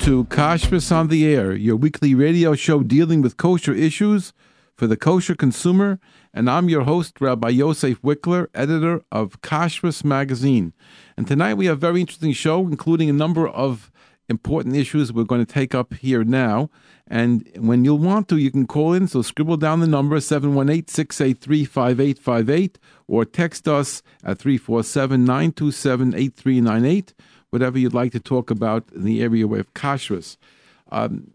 [0.00, 4.32] to Kashrus on the Air, your weekly radio show dealing with kosher issues
[4.74, 6.00] for the kosher consumer.
[6.32, 10.72] And I'm your host, Rabbi Yosef Wikler, editor of Kashrus Magazine.
[11.18, 13.92] And tonight we have a very interesting show, including a number of
[14.30, 16.70] important issues we're going to take up here now.
[17.06, 19.06] And when you'll want to, you can call in.
[19.06, 27.12] So scribble down the number 718 683 5858 or text us at 347 927 8398
[27.50, 30.36] whatever you'd like to talk about in the area of kashrus.
[30.90, 31.30] Um,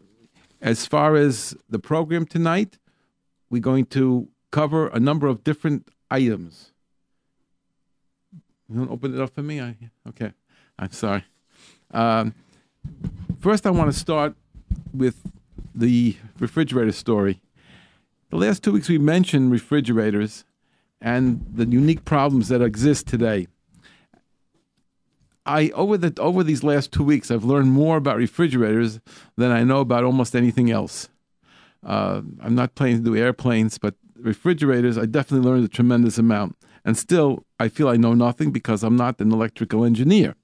[0.62, 2.77] as far as the program tonight,
[3.49, 6.71] we're going to cover a number of different items.
[8.70, 9.62] You want to open it up for me?
[9.62, 9.76] I,
[10.09, 10.31] okay,
[10.80, 11.23] I'm sorry.
[11.91, 12.34] Um,
[13.40, 14.34] first, I want to start
[14.93, 15.21] with
[15.73, 17.41] the refrigerator story.
[18.29, 20.45] The last two weeks, we mentioned refrigerators
[20.99, 23.48] and the unique problems that exist today.
[25.45, 28.99] I over the over these last two weeks, I've learned more about refrigerators
[29.38, 31.09] than I know about almost anything else.
[31.85, 36.55] Uh, I'm not planning to do airplanes, but refrigerators, I definitely learned a tremendous amount.
[36.84, 40.35] And still, I feel I know nothing because I'm not an electrical engineer.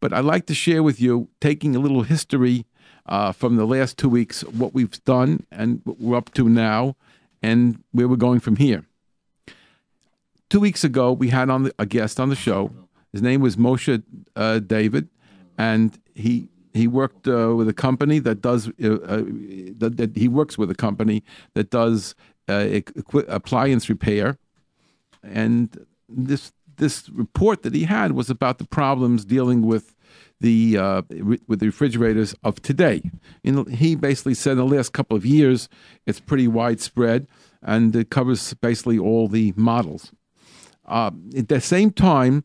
[0.00, 2.66] But I'd like to share with you, taking a little history
[3.06, 6.96] uh, from the last two weeks, what we've done and what we're up to now,
[7.42, 8.84] and where we're going from here.
[10.48, 12.70] Two weeks ago, we had on the, a guest on the show
[13.16, 14.02] his name was Moshe
[14.36, 15.08] uh, David,
[15.56, 19.24] and he he worked uh, with a company that does uh, uh
[19.78, 22.14] that, that, he works with a company that does
[22.46, 24.36] uh, equi- appliance repair,
[25.22, 29.94] and this this report that he had was about the problems dealing with
[30.40, 33.00] the uh, re- with the refrigerators of today.
[33.70, 35.70] He basically said in the last couple of years,
[36.04, 37.28] it's pretty widespread,
[37.62, 40.12] and it covers basically all the models.
[40.84, 42.44] Uh, at the same time,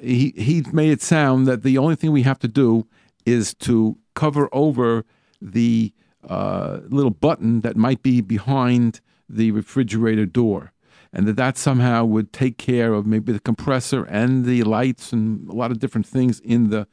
[0.00, 2.86] he he made it sound that the only thing we have to do
[3.26, 5.04] is to cover over
[5.40, 5.92] the
[6.28, 10.72] uh, little button that might be behind the refrigerator door,
[11.12, 15.48] and that that somehow would take care of maybe the compressor and the lights and
[15.48, 16.86] a lot of different things in the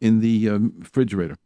[0.00, 1.36] in the um, refrigerator.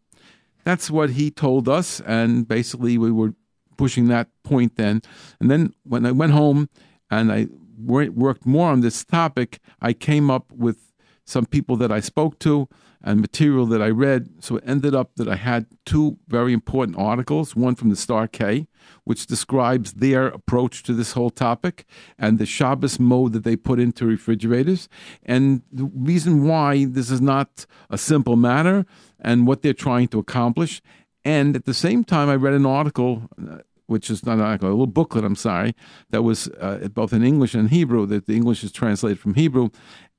[0.65, 3.35] That's what he told us, and basically we were
[3.77, 5.01] pushing that point then.
[5.41, 6.69] And then when I went home
[7.11, 7.47] and I
[7.83, 10.93] worked more on this topic, I came up with
[11.25, 12.69] some people that I spoke to
[13.03, 14.29] and material that I read.
[14.41, 18.29] So it ended up that I had two very important articles one from the Star
[18.29, 18.67] K,
[19.05, 21.87] which describes their approach to this whole topic
[22.19, 24.89] and the Shabbos mode that they put into refrigerators,
[25.23, 28.85] and the reason why this is not a simple matter
[29.19, 30.83] and what they're trying to accomplish.
[31.25, 33.59] And at the same time, I read an article uh,
[33.91, 35.75] which is not a little booklet, I'm sorry,
[36.11, 39.71] that was uh, both in English and Hebrew, that the English is translated from Hebrew.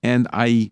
[0.04, 0.72] And I,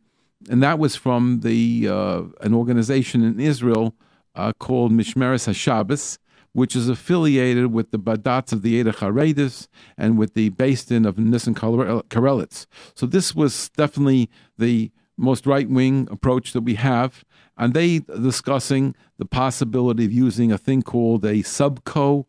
[0.49, 3.95] and that was from the, uh, an organization in Israel
[4.35, 6.17] uh, called Mishmeres HaShabbos,
[6.51, 9.67] which is affiliated with the Badatz of the Eda Charedis
[9.97, 12.65] and with the Beis Din of Nissen Karelitz.
[12.95, 17.23] So this was definitely the most right wing approach that we have.
[17.57, 22.25] And they discussing the possibility of using a thing called a subco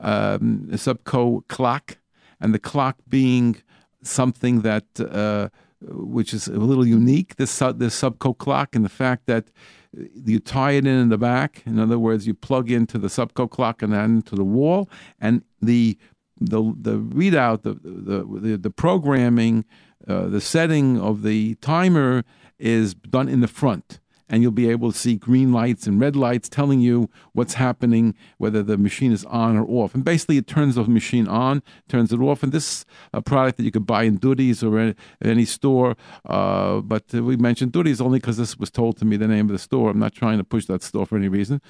[0.00, 1.98] um, subco clock,
[2.40, 3.56] and the clock being
[4.02, 5.48] something that uh,
[5.80, 7.36] which is a little unique.
[7.36, 9.50] This sub, this subco clock, and the fact that
[9.92, 11.62] you tie it in in the back.
[11.66, 14.88] In other words, you plug into the subco clock and then to the wall,
[15.20, 15.98] and the
[16.40, 19.64] the the readout, the the the, the programming,
[20.06, 22.24] uh, the setting of the timer
[22.58, 26.16] is done in the front and you'll be able to see green lights and red
[26.16, 29.94] lights telling you what's happening, whether the machine is on or off.
[29.94, 32.42] And basically, it turns the machine on, turns it off.
[32.42, 35.96] And this is a product that you could buy in Dudis or at any store.
[36.24, 39.52] Uh, but we mentioned Dudis only because this was told to me the name of
[39.52, 39.90] the store.
[39.90, 41.60] I'm not trying to push that store for any reason.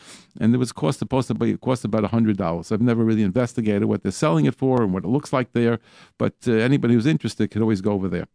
[0.41, 2.73] And it was cost supposed to be cost about hundred dollars.
[2.73, 5.79] I've never really investigated what they're selling it for and what it looks like there.
[6.19, 8.27] But uh, anybody who's interested could always go over there.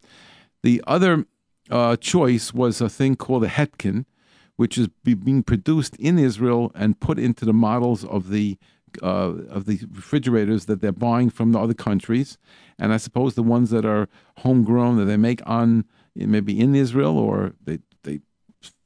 [0.62, 1.26] The other
[1.70, 4.06] uh, choice was a thing called a Hetkin,
[4.56, 8.58] which is being produced in Israel and put into the models of the
[9.02, 12.38] uh, of the refrigerators that they're buying from the other countries,
[12.78, 14.08] and I suppose the ones that are
[14.38, 15.86] homegrown that they make on
[16.16, 18.20] maybe in Israel or they they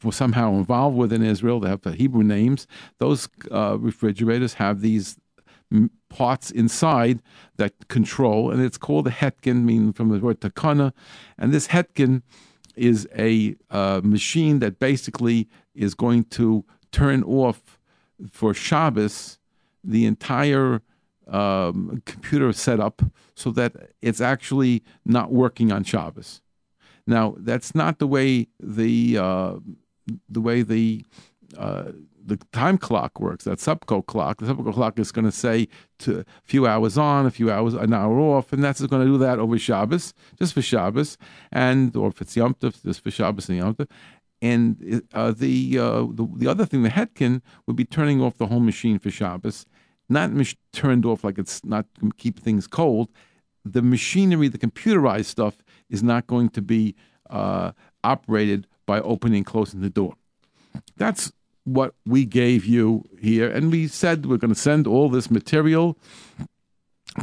[0.03, 1.59] were somehow involved within Israel.
[1.59, 2.67] They have the Hebrew names.
[2.99, 5.17] Those uh, refrigerators have these
[6.09, 7.21] parts inside
[7.57, 10.93] that control, and it's called a hetkin, meaning from the word takana.
[11.37, 12.21] And this hetkin
[12.77, 17.79] is a uh, machine that basically is going to turn off
[18.31, 19.37] for Shabbos
[19.83, 20.81] the entire
[21.27, 23.01] um, computer setup
[23.35, 26.41] so that it's actually not working on Shabbos.
[27.05, 29.55] Now, that's not the way the uh,
[30.29, 31.05] the way the
[31.57, 31.91] uh,
[32.27, 34.39] the time clock works, that subco clock.
[34.39, 35.67] The subco clock is going to say
[35.99, 39.11] to a few hours on, a few hours, an hour off, and that's going to
[39.11, 41.17] do that over Shabbos, just for Shabbos,
[41.51, 43.89] and or if it's Yom Tov, just for Shabbos and Yom Tov.
[44.41, 48.47] And uh, the, uh, the the other thing, the Hetkin, would be turning off the
[48.47, 49.65] whole machine for Shabbos,
[50.09, 51.85] not mach- turned off like it's not
[52.17, 53.09] keep things cold.
[53.65, 55.57] The machinery, the computerized stuff,
[55.89, 56.95] is not going to be
[57.29, 57.71] uh,
[58.03, 60.13] operated by opening and closing the door.
[60.97, 61.31] That's
[61.67, 63.49] what we gave you here.
[63.49, 65.97] And we said we're going to send all this material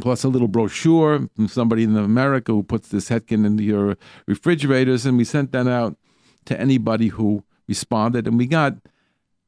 [0.01, 3.97] plus a little brochure from somebody in America who puts this Hetkin into your
[4.27, 5.05] refrigerators.
[5.05, 5.97] And we sent that out
[6.45, 8.27] to anybody who responded.
[8.27, 8.75] And we got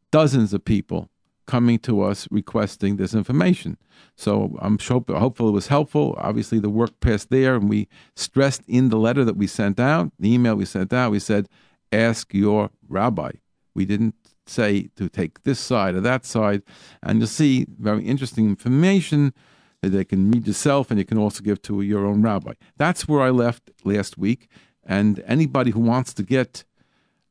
[0.09, 1.09] dozens of people
[1.45, 3.77] coming to us requesting this information.
[4.15, 6.15] So I'm sure, hopeful it was helpful.
[6.17, 10.11] Obviously, the work passed there, and we stressed in the letter that we sent out,
[10.19, 11.47] the email we sent out, we said,
[11.91, 13.31] ask your rabbi.
[13.75, 14.15] We didn't
[14.49, 16.63] say to take this side or that side.
[17.03, 19.33] And you'll see very interesting information
[19.81, 22.53] that they can read yourself and you can also give to your own rabbi.
[22.77, 24.49] That's where I left last week.
[24.83, 26.63] And anybody who wants to get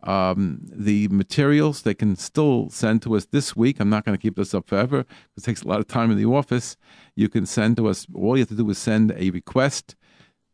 [0.02, 3.80] um, the materials, they can still send to us this week.
[3.80, 5.04] I'm not going to keep this up forever.
[5.36, 6.76] It takes a lot of time in the office.
[7.16, 9.96] You can send to us, all you have to do is send a request.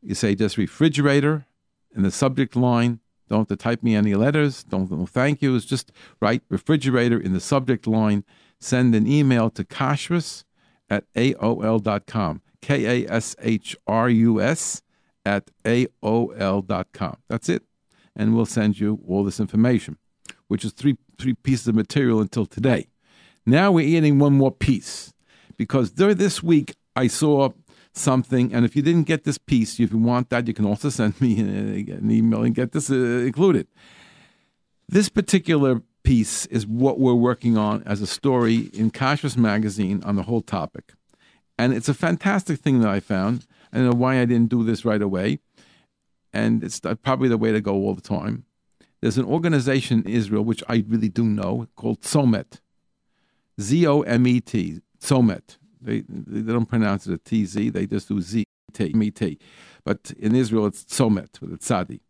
[0.01, 1.47] You say just refrigerator
[1.95, 4.65] in the subject line don't have to type me any letters.
[4.65, 5.65] Don't no thank yous.
[5.65, 8.25] Just write refrigerator in the subject line.
[8.61, 10.45] Send an email to kashrus
[10.89, 12.43] at AOL.com.
[12.61, 14.83] K A S H R U S
[15.25, 17.17] at AOL.com.
[17.29, 17.63] That's it.
[18.15, 19.99] And we'll send you all this information,
[20.49, 22.89] which is three, three pieces of material until today.
[23.47, 25.13] Now we're adding one more piece
[25.57, 27.51] because there this week I saw
[27.93, 28.53] something.
[28.53, 31.21] And if you didn't get this piece, if you want that, you can also send
[31.21, 33.67] me an email and get this uh, included.
[34.89, 40.17] This particular piece is what we're working on as a story in Kashrus Magazine on
[40.17, 40.93] the whole topic.
[41.59, 43.47] And it's a fantastic thing that I found.
[43.73, 45.39] I don't know why I didn't do this right away.
[46.33, 48.45] And it's probably the way to go all the time.
[49.01, 52.61] There's an organization in Israel, which I really do know, called Zomet.
[53.61, 55.59] Z O M E T, Zomet.
[55.83, 57.73] They they don't pronounce it a TZ.
[57.73, 59.39] They just do Z T M E T.
[59.85, 62.01] But in Israel, it's Tzomet with a tzadi.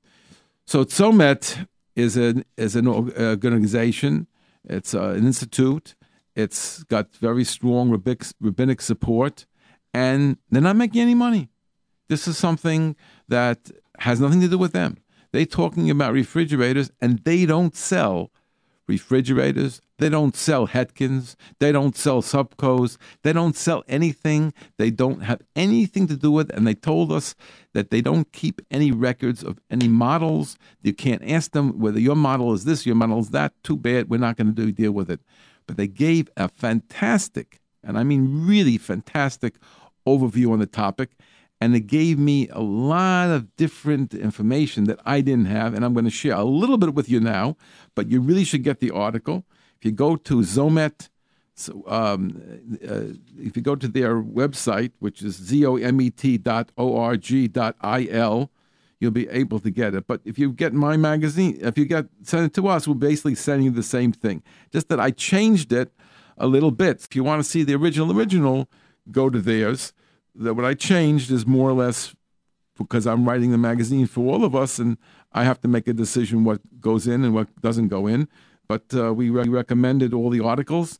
[0.66, 1.66] So Tzomet
[1.96, 4.26] is an is an organization.
[4.64, 5.94] It's uh, an institute.
[6.34, 9.46] It's got very strong rabbinic support,
[9.92, 11.50] and they're not making any money.
[12.08, 12.96] This is something
[13.28, 14.96] that has nothing to do with them.
[15.32, 18.30] They're talking about refrigerators, and they don't sell
[18.88, 19.80] refrigerators.
[19.98, 21.36] They don't sell Hetkins.
[21.60, 22.96] They don't sell Subcos.
[23.22, 26.50] They don't sell anything they don't have anything to do with.
[26.50, 27.34] And they told us
[27.74, 30.56] that they don't keep any records of any models.
[30.82, 33.52] You can't ask them whether your model is this, your model is that.
[33.62, 34.10] Too bad.
[34.10, 35.20] We're not going to deal with it.
[35.66, 39.54] But they gave a fantastic, and I mean really fantastic,
[40.06, 41.10] overview on the topic
[41.62, 45.92] and it gave me a lot of different information that I didn't have, and I'm
[45.94, 47.56] going to share a little bit with you now.
[47.94, 49.44] But you really should get the article.
[49.78, 51.08] If you go to Zomet,
[51.54, 52.42] so, um,
[52.84, 56.10] uh, if you go to their website, which is zomet.org.il,
[58.98, 60.08] you'll be able to get it.
[60.08, 63.36] But if you get my magazine, if you get send it to us, we're basically
[63.36, 64.42] sending you the same thing.
[64.72, 65.92] Just that I changed it
[66.36, 67.04] a little bit.
[67.04, 68.68] If you want to see the original original,
[69.12, 69.92] go to theirs
[70.34, 72.14] that what I changed is more or less
[72.78, 74.96] because I'm writing the magazine for all of us, and
[75.32, 78.28] I have to make a decision what goes in and what doesn't go in.
[78.66, 80.98] But uh, we re- recommended all the articles,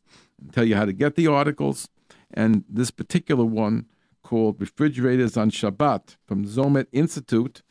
[0.53, 1.89] tell you how to get the articles,
[2.33, 3.87] and this particular one
[4.23, 7.63] called "Refrigerators on Shabbat" from Zomet Institute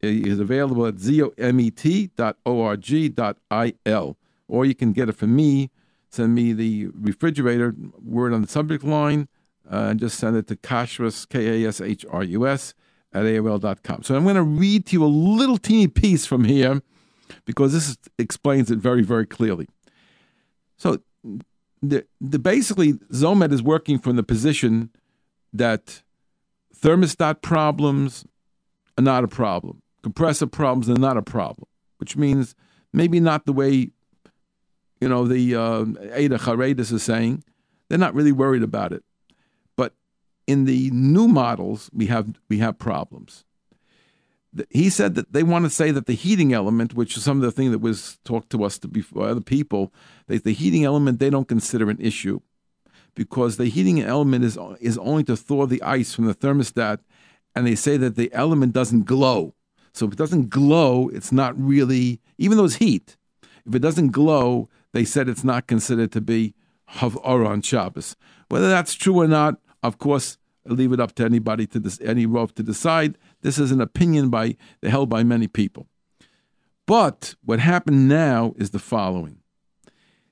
[0.00, 2.16] is available at zomet.org.il,
[4.48, 5.70] or you can get it from me.
[6.10, 9.28] Send me the refrigerator word on the subject line
[9.70, 12.74] uh, and just send it to Kashrus, K A S H R U S,
[13.12, 14.02] at AOL.com.
[14.02, 16.82] So I'm going to read to you a little teeny piece from here
[17.44, 19.68] because this is, explains it very, very clearly.
[20.76, 21.02] So
[21.82, 24.90] the, the basically, Zomet is working from the position
[25.52, 26.02] that
[26.74, 28.24] thermostat problems
[28.96, 31.66] are not a problem, compressor problems are not a problem,
[31.98, 32.54] which means
[32.92, 33.90] maybe not the way
[35.00, 35.84] you know the uh,
[36.18, 37.44] Eda Charedis is saying.
[37.88, 39.02] They're not really worried about it
[40.48, 43.44] in the new models, we have we have problems.
[44.70, 47.42] He said that they want to say that the heating element, which is some of
[47.42, 49.92] the thing that was talked to us to before other people,
[50.26, 52.40] they, the heating element they don't consider an issue
[53.14, 57.00] because the heating element is is only to thaw the ice from the thermostat,
[57.54, 59.54] and they say that the element doesn't glow.
[59.92, 63.18] So if it doesn't glow, it's not really even though it's heat.
[63.66, 66.54] If it doesn't glow, they said it's not considered to be
[66.92, 68.16] Havara on Shabbos.
[68.48, 72.00] Whether that's true or not, of course, I leave it up to anybody to this,
[72.00, 73.16] any rov to decide.
[73.42, 75.86] This is an opinion by held by many people.
[76.86, 79.38] But what happened now is the following: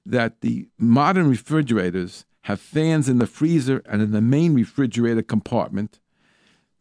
[0.05, 6.01] that the modern refrigerators have fans in the freezer and in the main refrigerator compartment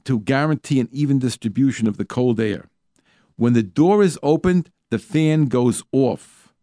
[0.03, 2.69] to guarantee an even distribution of the cold air.
[3.35, 6.53] When the door is opened, the fan goes off.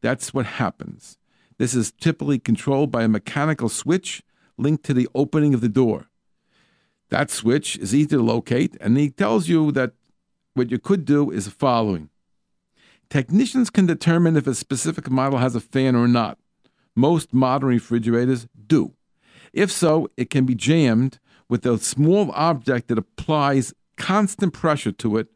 [0.00, 1.16] That's what happens.
[1.58, 4.24] This is typically controlled by a mechanical switch
[4.58, 6.06] linked to the opening of the door.
[7.10, 9.92] That switch is easy to locate, and he tells you that
[10.54, 12.08] what you could do is the following
[13.10, 16.38] Technicians can determine if a specific model has a fan or not.
[16.96, 18.94] Most modern refrigerators do.
[19.52, 21.18] If so, it can be jammed
[21.48, 25.28] with a small object that applies constant pressure to it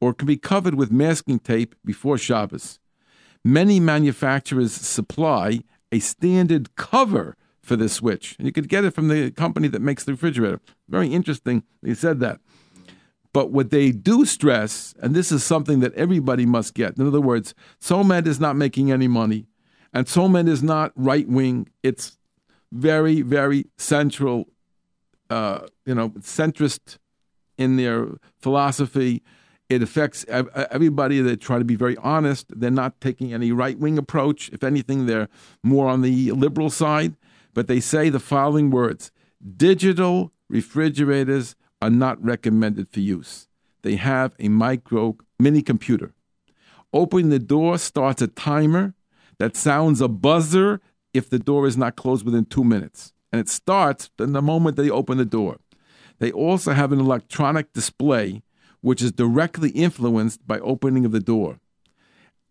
[0.00, 2.80] or can be covered with masking tape before Shabbos.
[3.44, 5.60] Many manufacturers supply
[5.92, 9.82] a standard cover for this switch, and you could get it from the company that
[9.82, 10.60] makes the refrigerator.
[10.88, 11.62] Very interesting.
[11.82, 12.40] They said that.
[13.32, 16.96] But what they do stress, and this is something that everybody must get.
[16.96, 19.46] In other words, Tzomet is not making any money,
[19.92, 21.68] and Tzomet is not right wing.
[21.82, 22.18] It's
[22.72, 24.46] very, very central,
[25.28, 26.98] uh, you know, centrist
[27.56, 29.22] in their philosophy.
[29.68, 31.20] It affects everybody.
[31.20, 32.46] They try to be very honest.
[32.48, 34.48] They're not taking any right wing approach.
[34.48, 35.28] If anything, they're
[35.62, 37.14] more on the liberal side.
[37.54, 39.10] But they say the following words
[39.56, 43.48] digital refrigerators are not recommended for use.
[43.82, 46.12] They have a micro mini computer.
[46.92, 48.94] Opening the door starts a timer
[49.38, 50.80] that sounds a buzzer
[51.14, 53.12] if the door is not closed within two minutes.
[53.32, 55.58] And it starts in the moment they open the door.
[56.18, 58.42] They also have an electronic display
[58.82, 61.60] which is directly influenced by opening of the door.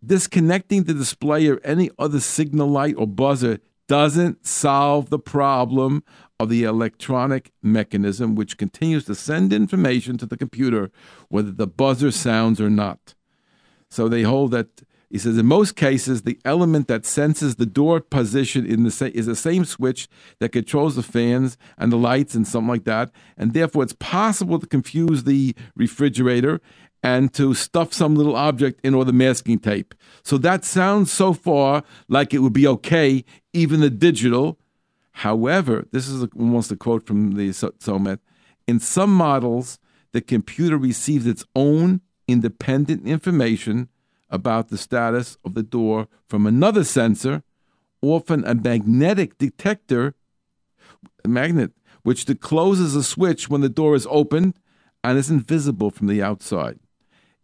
[0.05, 3.59] Disconnecting the display or any other signal light or buzzer
[3.89, 6.03] doesn't solve the problem
[6.39, 10.91] of the electronic mechanism which continues to send information to the computer
[11.27, 13.15] whether the buzzer sounds or not.
[13.89, 17.99] So they hold that he says in most cases the element that senses the door
[17.99, 20.07] position in the sa- is the same switch
[20.39, 24.59] that controls the fans and the lights and something like that, and therefore it's possible
[24.59, 26.61] to confuse the refrigerator
[27.01, 29.95] and to stuff some little object in or the masking tape.
[30.23, 34.59] So that sounds so far like it would be okay, even the digital.
[35.11, 38.19] However, this is almost a quote from the Tzomet.
[38.67, 39.79] In some models,
[40.11, 43.89] the computer receives its own independent information
[44.29, 47.43] about the status of the door from another sensor,
[48.01, 50.13] often a magnetic detector,
[51.23, 51.71] a magnet,
[52.03, 54.55] which closes a switch when the door is opened
[55.03, 56.79] and is invisible from the outside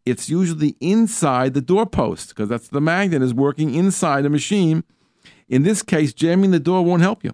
[0.05, 4.83] it's usually inside the doorpost because that's the magnet is working inside a machine.
[5.49, 7.33] In this case, jamming the door won't help you.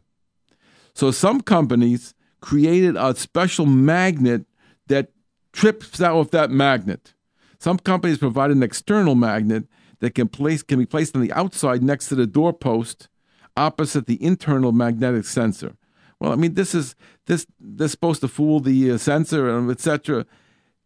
[0.94, 4.46] So some companies created a special magnet
[4.88, 5.12] that
[5.54, 7.14] trips out with that magnet.
[7.60, 9.66] Some companies provide an external magnet
[10.00, 13.08] that can place can be placed on the outside next to the doorpost,
[13.56, 15.76] opposite the internal magnetic sensor.
[16.20, 16.96] Well, I mean, this is
[17.28, 20.26] this this is supposed to fool the uh, sensor, and etc.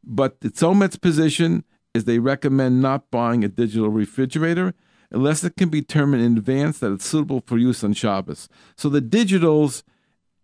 [0.04, 1.64] But it's Tzomet's position
[1.96, 4.74] is they recommend not buying a digital refrigerator
[5.12, 8.50] unless it can be determined in advance that it's suitable for use on Shabbos.
[8.76, 9.82] So the digitals,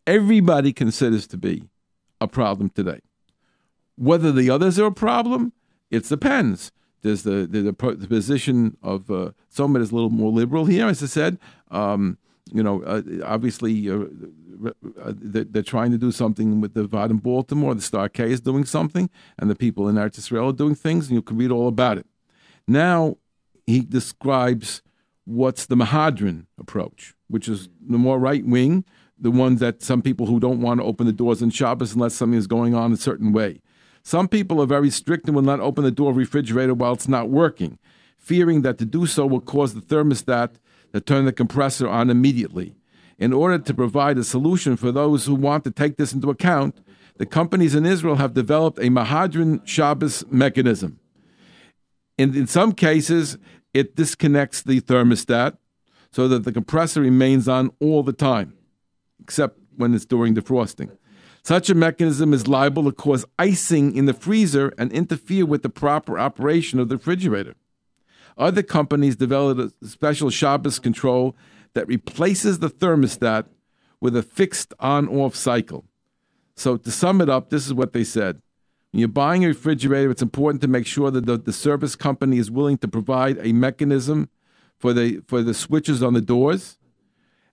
[0.07, 1.67] everybody considers to be
[2.21, 3.01] a problem today.
[3.97, 5.51] Whether the others are a problem,
[5.89, 6.71] it depends.
[7.01, 10.87] There's the the, the, the position of uh, Tzomet is a little more liberal here,
[10.87, 11.37] as I said.
[11.69, 12.17] Um,
[12.53, 14.05] you know, uh, obviously uh,
[14.53, 17.73] they're trying to do something with the Vaad in Baltimore.
[17.75, 21.07] The Star K is doing something, and the people in Eretz Israel are doing things,
[21.07, 22.05] and you can read all about it.
[22.67, 23.17] Now
[23.65, 24.81] he describes
[25.25, 28.83] what's the Mehadrin approach, which is the more right wing,
[29.17, 32.15] the ones that some people who don't want to open the doors on Shabbos unless
[32.15, 33.61] something is going on a certain way.
[34.03, 37.07] Some people are very strict and will not open the door of refrigerator while it's
[37.07, 37.77] not working,
[38.17, 40.55] fearing that to do so will cause the thermostat
[40.93, 42.75] to turn the compressor on immediately.
[43.21, 46.81] In order to provide a solution for those who want to take this into account,
[47.17, 50.99] the companies in Israel have developed a Mehadrin Shabbos mechanism.
[52.17, 53.37] In, in some cases,
[53.75, 55.57] it disconnects the thermostat
[56.11, 58.55] so that the compressor remains on all the time,
[59.21, 60.97] except when it's during defrosting.
[61.43, 65.69] Such a mechanism is liable to cause icing in the freezer and interfere with the
[65.69, 67.53] proper operation of the refrigerator.
[68.35, 71.35] Other companies developed a special Shabbos control
[71.73, 73.45] that replaces the thermostat
[73.99, 75.85] with a fixed on off cycle.
[76.55, 78.41] So, to sum it up, this is what they said.
[78.91, 82.37] When you're buying a refrigerator, it's important to make sure that the, the service company
[82.37, 84.29] is willing to provide a mechanism
[84.77, 86.77] for the for the switches on the doors.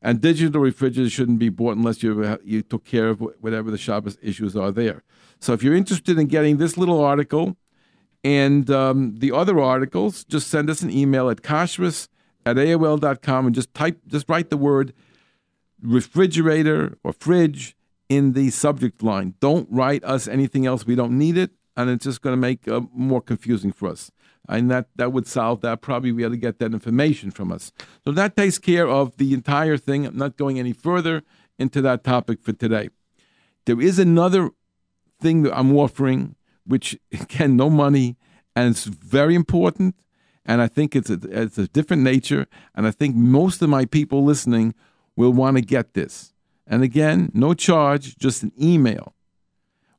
[0.01, 4.19] And digital refrigerators shouldn't be bought unless you you took care of whatever the Shabbos
[4.23, 5.03] issues are there.
[5.41, 7.57] So if you're interested in getting this little article
[8.25, 12.09] and um, the other articles, just send us an email at kashrus
[12.49, 14.93] at AOL.com and just type, just write the word
[15.83, 17.77] refrigerator or fridge
[18.09, 19.35] in the subject line.
[19.41, 20.87] Don't write us anything else.
[20.87, 24.11] We don't need it, and it's just going to make uh, more confusing for us.
[24.49, 25.83] And that, that would solve that.
[25.83, 27.71] Probably we had to get that information from us.
[28.05, 30.07] So that takes care of the entire thing.
[30.07, 31.23] I'm not going any further
[31.59, 32.89] into that topic for today.
[33.67, 34.51] There is another
[35.21, 38.17] thing that I'm offering, which again, no money,
[38.57, 39.95] and it's very important.
[40.49, 42.47] And I think it's a, it's a different nature.
[42.75, 44.75] And I think most of my people listening
[45.15, 46.33] will want to get this.
[46.67, 49.15] And again, no charge, just an email.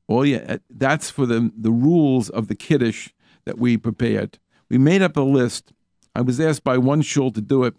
[0.07, 3.09] All yeah, uh, that's for the, the rules of the Kiddush
[3.45, 4.39] that we prepared.
[4.69, 5.71] We made up a list.
[6.15, 7.75] I was asked by one shul to do it,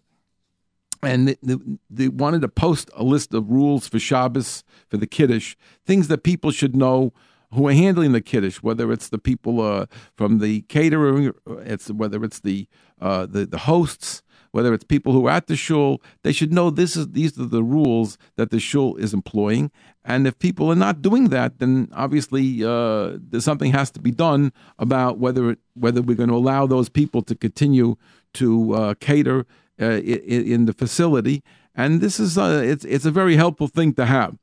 [1.02, 1.56] and they,
[1.90, 6.22] they, wanted to post a list of rules for Shabbos, for the Kiddush, things that
[6.22, 7.12] people should know
[7.52, 12.22] who are handling the Kiddush, whether it's the people uh, from the catering, it's whether
[12.24, 12.68] it's the,
[13.00, 16.70] uh, the, the hosts, whether it's people who are at the shul, they should know
[16.70, 19.70] this is these are the rules that the shul is employing.
[20.04, 24.52] And if people are not doing that, then obviously uh, something has to be done
[24.78, 27.96] about whether whether we're going to allow those people to continue
[28.34, 29.46] to uh, cater
[29.80, 31.42] uh, in, in, the facility.
[31.74, 34.36] And this is a, it's it's a very helpful thing to have.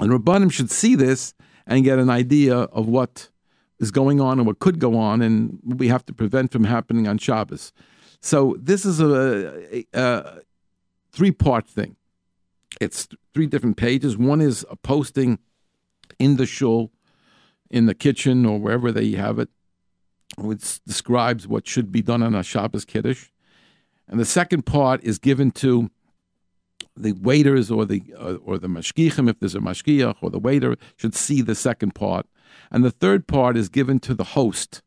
[0.00, 1.34] And Rabbanim should see this
[1.66, 3.30] and get an idea of what
[3.78, 7.08] is going on and what could go on, and we have to prevent from happening
[7.08, 7.72] on Shabbos.
[8.20, 10.40] So this is a, a, a
[11.12, 11.96] three part thing.
[12.80, 14.16] It's three different pages.
[14.16, 15.38] One is a posting
[16.18, 16.90] in the shul,
[17.70, 19.48] in the kitchen or wherever they have it,
[20.36, 23.30] which describes what should be done on a Shabbos Kiddush.
[24.08, 25.90] And the second part is given to
[26.96, 30.76] the waiters or the uh, or the mashgichim, if there's a mashgiach or the waiter,
[30.96, 32.26] should see the second part.
[32.70, 34.82] And the third part is given to the host,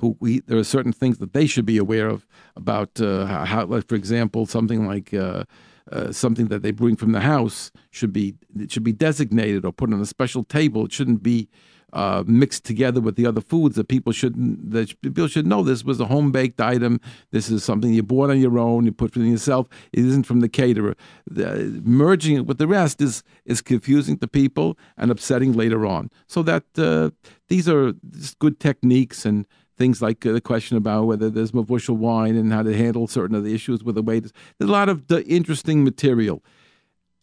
[0.00, 2.26] who we there are certain things that they should be aware of
[2.56, 5.12] about uh, how, like for example, something like.
[5.12, 5.44] Uh,
[5.92, 9.72] uh, something that they bring from the house should be it should be designated or
[9.72, 10.86] put on a special table.
[10.86, 11.48] It shouldn't be
[11.96, 15.82] uh, mixed together with the other foods that people shouldn't that people should know this
[15.82, 17.00] was a home baked item.
[17.30, 18.84] This is something you bought on your own.
[18.84, 19.66] You put it in yourself.
[19.94, 20.94] It isn't from the caterer.
[21.26, 26.10] The, merging it with the rest is is confusing to people and upsetting later on.
[26.26, 27.12] So that uh,
[27.48, 27.94] these are
[28.40, 29.46] good techniques and
[29.78, 33.42] things like the question about whether there's mevushal wine and how to handle certain of
[33.42, 34.34] the issues with the waiters.
[34.58, 36.44] There's a lot of interesting material.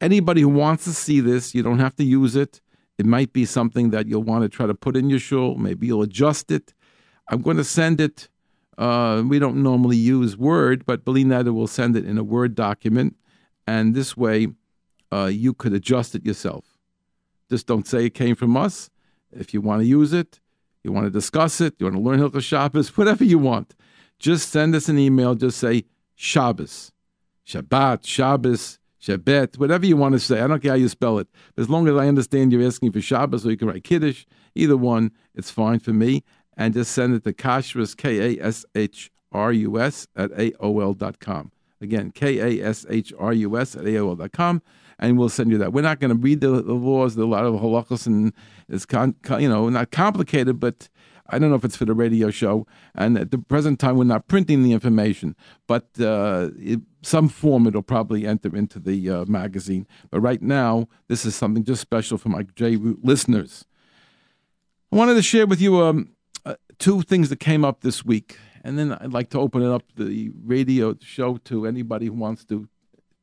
[0.01, 2.59] Anybody who wants to see this, you don't have to use it.
[2.97, 5.55] It might be something that you'll want to try to put in your shul.
[5.55, 6.73] Maybe you'll adjust it.
[7.27, 8.29] I'm going to send it.
[8.77, 12.55] Uh, we don't normally use Word, but Beli Neder will send it in a Word
[12.55, 13.15] document,
[13.67, 14.47] and this way
[15.11, 16.65] uh, you could adjust it yourself.
[17.49, 18.89] Just don't say it came from us.
[19.31, 20.39] If you want to use it,
[20.83, 23.75] you want to discuss it, you want to learn Hilchah Shabbos, whatever you want,
[24.19, 25.35] just send us an email.
[25.35, 26.91] Just say Shabbos,
[27.45, 30.39] Shabbat, Shabbos, Shabbat, whatever you want to say.
[30.39, 31.27] I don't care how you spell it.
[31.57, 34.77] As long as I understand you're asking for Shabbos or you can write Kiddush, either
[34.77, 36.23] one, it's fine for me.
[36.55, 41.51] And just send it to Kashrus, K A S H R U S, at AOL.com.
[41.81, 44.61] Again, K A S H R U S at AOL.com
[44.99, 45.73] and we'll send you that.
[45.73, 47.17] We're not going to read the, the laws.
[47.17, 48.31] Are a lot of halachas, and
[48.69, 50.87] it's con, con, you know not complicated, but
[51.27, 52.67] I don't know if it's for the radio show.
[52.95, 55.35] And at the present time, we're not printing the information,
[55.67, 59.87] but uh, it, some form it'll probably enter into the uh, magazine.
[60.11, 63.65] But right now, this is something just special for my J Root listeners.
[64.91, 66.11] I wanted to share with you um,
[66.45, 69.71] uh, two things that came up this week, and then I'd like to open it
[69.71, 72.67] up the radio show to anybody who wants to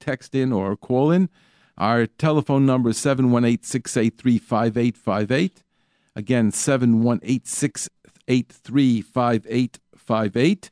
[0.00, 1.28] text in or call in.
[1.78, 5.62] Our telephone number is 718 683 5858.
[6.16, 10.70] Again, 718 683 5858.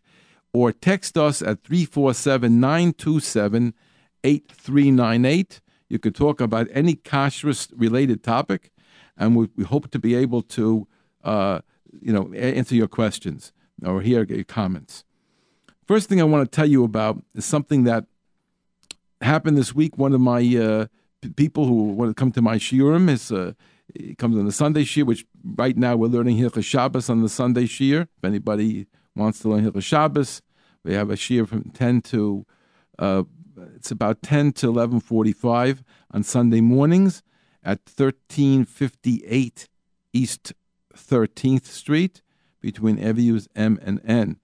[0.53, 3.74] Or text us at 347 927
[4.24, 5.61] 8398.
[5.88, 8.70] You can talk about any kashrus related topic,
[9.16, 10.87] and we, we, hope to be able to
[11.24, 11.61] uh,
[12.01, 13.53] you know, answer your questions
[13.85, 15.05] or hear your comments.
[15.87, 18.05] First thing I want to tell you about is something that
[19.22, 19.96] happened this week.
[19.96, 20.87] One of my uh,
[21.37, 23.53] people who want to come to my shiurim is uh,
[24.18, 25.24] comes on the Sunday shiur, which
[25.57, 28.03] right now we're learning Hilchah Shabbos on the Sunday shiur.
[28.03, 30.42] If anybody wants to learn Hilchah Shabbos,
[30.85, 32.46] we have a shiur from ten to
[32.98, 33.24] uh,
[33.74, 37.22] it's about ten to eleven forty-five on Sunday mornings
[37.62, 39.68] at thirteen fifty-eight
[40.12, 40.53] East
[40.94, 42.22] Thirteenth Street
[42.61, 44.38] between Avenues M and N.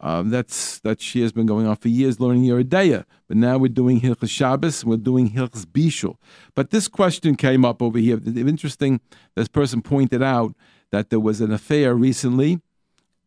[0.00, 3.04] Um, that's that she has been going on for years, learning Yoreh De'ah.
[3.26, 6.16] But now we're doing Hilchas Shabbos, we're doing Hilchas Bishul.
[6.54, 8.20] But this question came up over here.
[8.24, 9.00] Interesting,
[9.34, 10.54] this person pointed out
[10.90, 12.60] that there was an affair recently,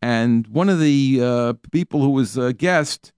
[0.01, 3.11] and one of the uh, people who was a guest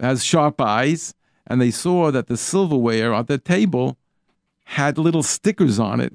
[0.00, 1.14] has sharp eyes,
[1.46, 3.96] and they saw that the silverware on the table
[4.64, 6.12] had little stickers on it.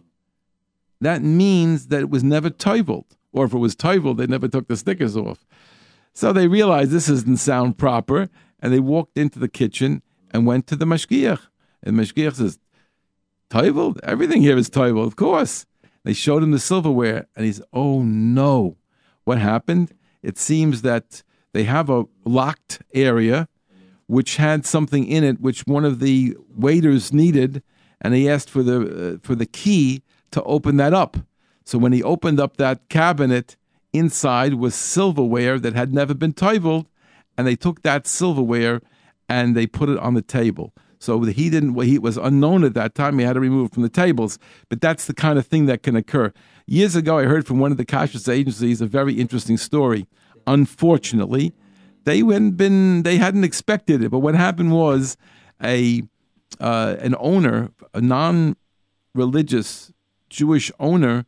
[1.01, 4.67] That means that it was never toiveled, or if it was toiveled, they never took
[4.67, 5.45] the stickers off.
[6.13, 10.67] So they realized this doesn't sound proper, and they walked into the kitchen and went
[10.67, 11.41] to the mashgiach.
[11.82, 12.60] And the mashgiach says,
[13.49, 13.99] Toivel?
[14.04, 15.65] Everything here is toivel, of course.
[16.04, 18.78] They showed him the silverware, and he said, Oh no.
[19.23, 19.93] What happened?
[20.21, 21.23] It seems that
[21.54, 23.47] they have a locked area
[24.08, 27.63] which had something in it which one of the waiters needed,
[28.02, 31.17] and he asked for the uh, for the key to open that up.
[31.63, 33.56] So when he opened up that cabinet,
[33.93, 36.88] Inside was silverware that had never been toiveled,
[37.38, 38.82] and they took that silverware
[39.29, 40.73] and they put it on the table.
[40.99, 41.82] So he didn't.
[41.84, 43.19] He was unknown at that time.
[43.19, 44.39] He had to remove it from the tables.
[44.69, 46.32] But that's the kind of thing that can occur.
[46.65, 50.08] Years ago, I heard from one of the kashrus agencies a very interesting story.
[50.47, 51.53] Unfortunately,
[52.06, 53.03] they hadn't been.
[53.03, 54.12] They hadn't expected it.
[54.12, 55.17] But what happened was
[55.62, 56.03] a
[56.62, 59.91] uh, an owner, a non-religious
[60.29, 61.25] Jewish owner,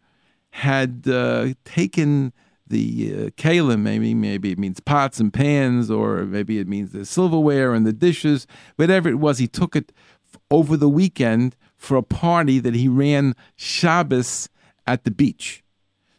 [0.51, 2.31] had uh, taken
[2.67, 7.05] the uh, kalim, maybe maybe it means pots and pans, or maybe it means the
[7.05, 9.37] silverware and the dishes, whatever it was.
[9.37, 9.91] He took it
[10.49, 14.49] over the weekend for a party that he ran Shabbos
[14.87, 15.63] at the beach.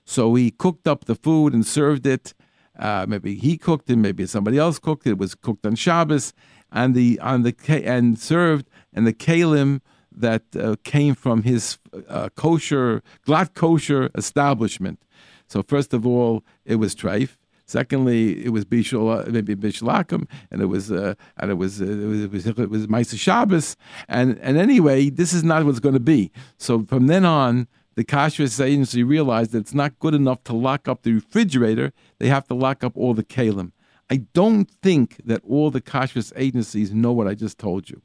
[0.04, 2.32] So he cooked up the food and served it.
[2.78, 5.10] Uh, maybe he cooked it, maybe somebody else cooked it.
[5.10, 6.32] It was cooked on Shabbos,
[6.70, 7.54] and the on the
[7.84, 9.80] and served and the kalim
[10.12, 11.78] that uh, came from his
[12.08, 15.02] uh, kosher, glatt kosher establishment.
[15.48, 17.36] So first of all, it was treif.
[17.68, 21.84] Secondly, it was bishul, maybe bishul akum, and it was uh, and it was uh,
[21.84, 23.76] it was it was, Maisa Shabbos,
[24.08, 26.30] and and anyway, this is not what's going to be.
[26.58, 30.86] So from then on, the kashrus agency realized that it's not good enough to lock
[30.86, 33.72] up the refrigerator; they have to lock up all the kalim.
[34.08, 38.00] I don't think that all the kashrus agencies know what I just told you.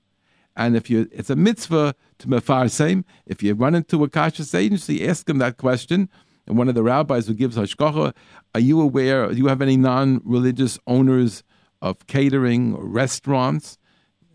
[0.55, 3.03] And if you, it's a mitzvah to mefarsem.
[3.27, 6.09] If you run into a kashrus agency, ask them that question
[6.47, 8.13] and one of the rabbis who gives hashgacha,
[8.53, 9.29] are you aware?
[9.29, 11.43] Do you have any non-religious owners
[11.81, 13.77] of catering or restaurants?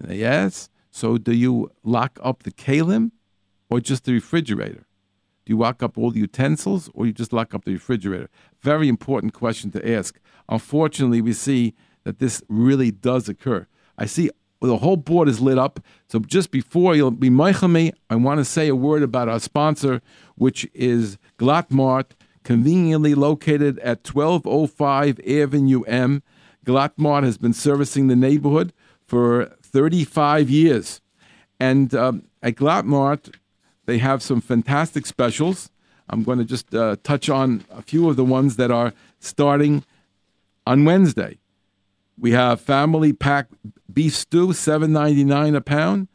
[0.08, 0.68] Yes.
[0.90, 3.10] So do you lock up the kalim
[3.68, 4.86] or just the refrigerator?
[5.44, 8.30] Do you lock up all the utensils or you just lock up the refrigerator?
[8.60, 10.18] Very important question to ask.
[10.48, 13.66] Unfortunately, we see that this really does occur.
[13.98, 15.80] I see the whole board is lit up.
[16.08, 20.00] So just before you'll be me, I want to say a word about our sponsor,
[20.36, 22.12] which is Glattmart,
[22.44, 26.22] conveniently located at 1205 Avenue M.
[26.64, 28.72] Glattmart has been servicing the neighborhood
[29.06, 31.00] for 35 years.
[31.60, 33.34] And um, at Glattmart,
[33.86, 35.70] they have some fantastic specials.
[36.08, 39.84] I'm going to just uh, touch on a few of the ones that are starting
[40.66, 41.38] on Wednesday.
[42.18, 43.48] We have family pack
[43.92, 46.08] beef stew, seven ninety nine a pound.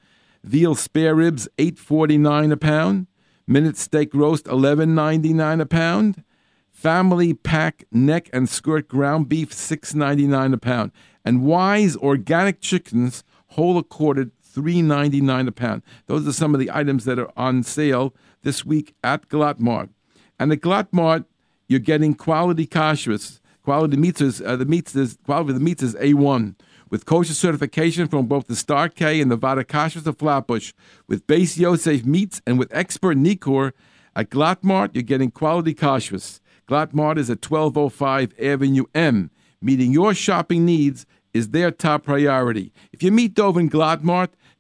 [0.44, 3.08] Veal spare ribs, eight forty nine a pound.
[3.46, 6.24] Minute steak roast, eleven ninety nine a pound.
[6.72, 10.92] Family pack neck and skirt ground beef, six ninety nine a pound.
[11.24, 15.84] And Wise organic chickens, whole accorded, three ninety nine a pound.
[16.08, 19.92] Those are some of the items that are on sale this week at Glatt Mart.
[20.40, 21.26] And at Glatt Mart,
[21.68, 26.56] you're getting quality kashrus Quality meats uh, the is quality of the meats is A1
[26.90, 29.60] with kosher certification from both the Star K and the Vaad
[30.08, 30.74] of Flatbush.
[31.08, 33.72] With Beis Yosef meats and with expert Nikor
[34.16, 36.40] at Glatt Mart, you're getting quality kashrus.
[36.68, 39.32] Glatt Mart is at 1205 Avenue M.
[39.62, 42.74] Meeting your shopping needs is their top priority.
[42.92, 44.04] If you meet Dov in Glatt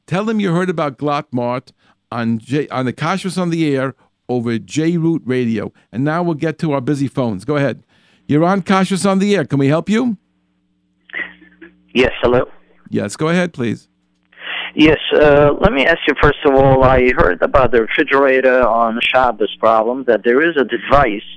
[0.07, 1.73] tell them you heard about Glatt Mart
[2.11, 3.95] on, J- on the Kashrus on the Air
[4.29, 5.73] over J Root Radio.
[5.91, 7.43] And now we'll get to our busy phones.
[7.43, 7.83] Go ahead.
[8.31, 9.43] You're on Kashrus on the air.
[9.43, 10.15] Can we help you?
[11.93, 12.45] Yes, hello.
[12.89, 13.89] Yes, go ahead, please.
[14.73, 16.81] Yes, uh, let me ask you first of all.
[16.81, 20.05] I heard about the refrigerator on Shabbos problem.
[20.05, 21.27] That there is a device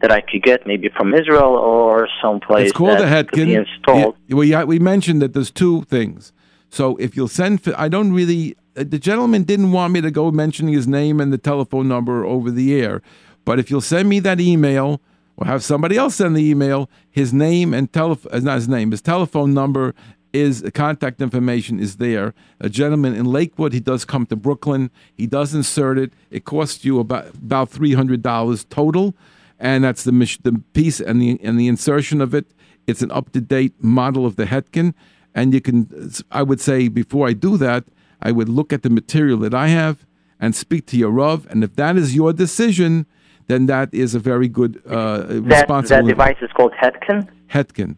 [0.00, 2.70] that I could get maybe from Israel or someplace.
[2.70, 3.66] It's called a Hetkin.
[3.66, 4.16] Installed.
[4.26, 6.32] Yeah, we we mentioned that there's two things.
[6.70, 8.56] So if you'll send, I don't really.
[8.74, 12.24] Uh, the gentleman didn't want me to go mentioning his name and the telephone number
[12.24, 13.02] over the air,
[13.44, 15.02] but if you'll send me that email
[15.38, 16.90] or have somebody else send the email.
[17.10, 19.94] His name and telephone, uh, not his name, his telephone number
[20.32, 22.34] is contact information is there.
[22.60, 24.90] A gentleman in Lakewood, he does come to Brooklyn.
[25.14, 26.12] He does insert it.
[26.30, 29.14] It costs you about about three hundred dollars total,
[29.58, 32.46] and that's the the piece and the and the insertion of it
[32.88, 34.94] It's an up to date model of the Hetkin.
[35.34, 37.84] And you can, I would say, before I do that,
[38.20, 40.06] I would look at the material that I have
[40.40, 41.46] and speak to your Rav.
[41.50, 43.06] And if that is your decision,
[43.48, 46.02] then that is a very good uh, That, responsible.
[46.02, 47.28] that device is called Hetkin.
[47.50, 47.96] Hetkin.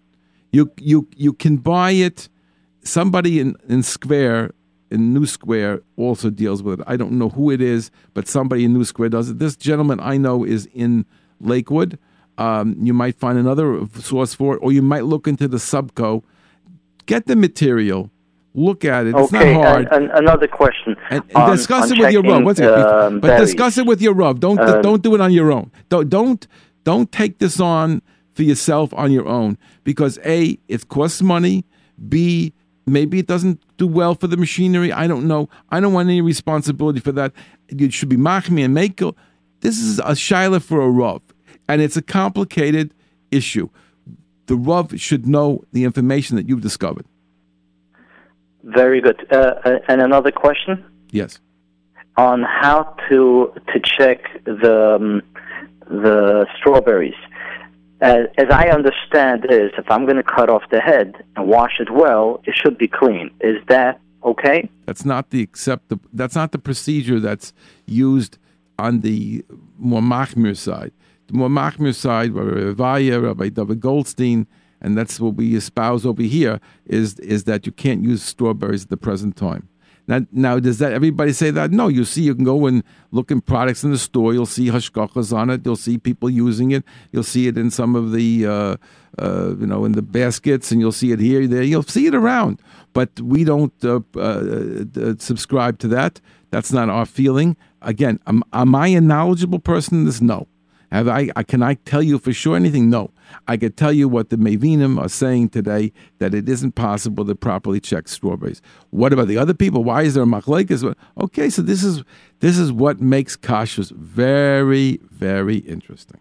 [0.52, 2.28] You you you can buy it.
[2.82, 4.52] Somebody in in Square
[4.90, 6.86] in New Square also deals with it.
[6.88, 9.38] I don't know who it is, but somebody in New Square does it.
[9.38, 11.04] This gentleman I know is in
[11.40, 11.98] Lakewood.
[12.38, 16.22] Um, you might find another source for it, or you might look into the Subco.
[17.06, 18.10] Get the material,
[18.54, 19.14] look at it.
[19.16, 19.88] It's Okay, not hard.
[19.92, 20.96] and, and another question.
[21.10, 22.42] And, and on- discuss on it with your Rav.
[22.44, 22.84] One second.
[22.86, 24.40] um, but discuss it with your rub.
[24.40, 25.70] Don't Uh, don't do it on your own.
[25.88, 26.46] Don't don't
[26.84, 28.02] don't take this on
[28.34, 31.64] for yourself on your own because a it costs money.
[32.08, 32.52] B
[32.86, 34.92] maybe it doesn't do well for the machinery.
[34.92, 35.48] I don't know.
[35.70, 37.32] I don't want any responsibility for that.
[37.68, 39.14] You should be machmi and makel.
[39.60, 41.22] This is a shaila for a rub,
[41.68, 42.94] and it's a complicated
[43.30, 43.68] issue.
[44.46, 47.04] The rub should know the information that you've discovered.
[48.64, 49.26] Very good.
[49.32, 51.38] Uh, uh, and another question Yes.
[52.16, 55.22] on how to to check the um,
[55.88, 57.14] the strawberries.
[58.02, 61.80] As, as I understand is, if I'm going to cut off the head and wash
[61.80, 63.30] it well, it should be clean.
[63.40, 64.70] Is that okay?
[64.86, 65.92] That's not the accept.
[66.12, 67.52] That's not the procedure that's
[67.86, 68.38] used
[68.78, 69.44] on the
[69.78, 70.92] more machmir side.
[71.26, 74.46] The more machmir side, Rabbi Revaya, Rabbi David Goldstein,
[74.80, 78.90] and that's what we espouse over here is is that you can't use strawberries at
[78.90, 79.68] the present time.
[80.10, 81.70] Now, now does that everybody say that?
[81.70, 84.34] No, you see, you can go and look in products in the store.
[84.34, 85.60] You'll see hashgachas on it.
[85.64, 86.84] You'll see people using it.
[87.12, 88.76] You'll see it in some of the, uh,
[89.18, 91.62] uh, you know, in the baskets, and you'll see it here, there.
[91.62, 92.60] You'll see it around.
[92.92, 96.20] But we don't uh, uh, uh, subscribe to that.
[96.50, 97.56] That's not our feeling.
[97.80, 100.20] Again, am, am I a knowledgeable person in this?
[100.20, 100.48] No.
[100.90, 101.42] Have I, I?
[101.42, 102.90] Can I tell you for sure anything?
[102.90, 103.10] No.
[103.46, 107.34] I could tell you what the Mavinim are saying today that it isn't possible to
[107.34, 108.60] properly check strawberries.
[108.90, 109.84] What about the other people?
[109.84, 110.94] Why is there a machlekes?
[111.18, 112.02] Okay, so this is
[112.40, 116.20] this is what makes kashrus very very interesting.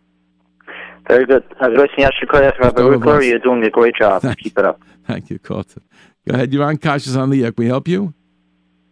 [1.08, 1.44] Very good.
[1.60, 3.26] Rabbi go, Wikler, boss.
[3.26, 4.22] you're doing a great job.
[4.22, 4.80] Thank Keep it up.
[5.08, 5.82] Thank you, Colton.
[6.28, 6.54] Go ahead.
[6.54, 7.52] You're on kashrus on the air.
[7.52, 8.14] Can we help you?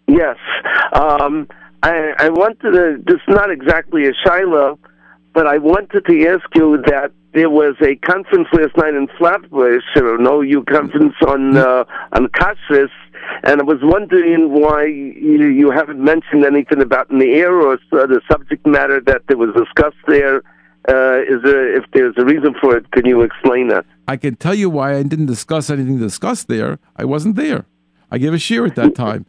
[0.08, 0.38] Yes.
[0.94, 1.48] Um,
[1.84, 4.80] I, I wanted to, this is not exactly a shaila,
[5.38, 9.84] but I wanted to ask you that there was a conference last night in Flatbush,
[9.96, 12.90] or no, you conference on uh, on Kashrus,
[13.44, 17.74] and I was wondering why you, you haven't mentioned anything about in the air or
[17.74, 20.38] s- the subject matter that there was discussed there.
[20.90, 23.86] Uh, is there, if there's a reason for it, can you explain that?
[24.08, 26.80] I can tell you why I didn't discuss anything discussed there.
[26.96, 27.66] I wasn't there.
[28.10, 29.26] I gave a share at that time.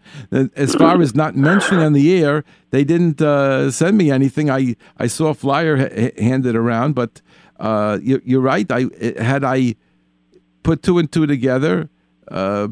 [0.55, 4.51] As far as not mentioning on the air, they didn't uh, send me anything.
[4.51, 7.21] I, I saw a flyer ha- handed around, but
[7.59, 8.71] uh, you, you're right.
[8.71, 8.87] I
[9.21, 9.75] had I
[10.63, 11.89] put two and two together,
[12.31, 12.69] uh,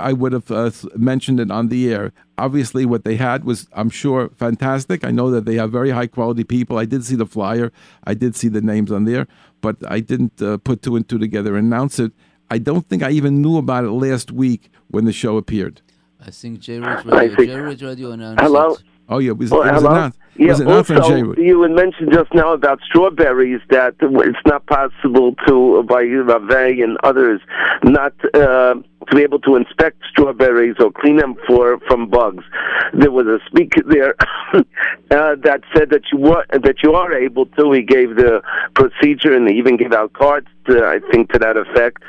[0.00, 2.12] I would have uh, mentioned it on the air.
[2.38, 5.04] Obviously, what they had was, I'm sure, fantastic.
[5.04, 6.78] I know that they have very high quality people.
[6.78, 7.70] I did see the flyer,
[8.04, 9.26] I did see the names on there,
[9.60, 12.12] but I didn't uh, put two and two together and announce it.
[12.52, 15.80] I don't think I even knew about it last week when the show appeared.
[16.20, 18.74] I think J Ridge I Radio, think- J Ridge Radio announced Hello?
[18.74, 18.82] it.
[19.08, 20.10] Oh yeah, it was, Well, it was hello?
[20.36, 24.64] Yeah, was announced on also, you had mentioned just now about strawberries that it's not
[24.66, 27.40] possible to, by Rave and others,
[27.84, 28.74] not uh,
[29.08, 32.44] to be able to inspect strawberries or clean them for from bugs.
[32.94, 34.14] There was a speaker there
[34.54, 34.62] uh,
[35.10, 37.72] that said that you were that you are able to.
[37.72, 38.40] He gave the
[38.74, 40.46] procedure and he even gave out cards.
[40.66, 42.02] To, I think to that effect.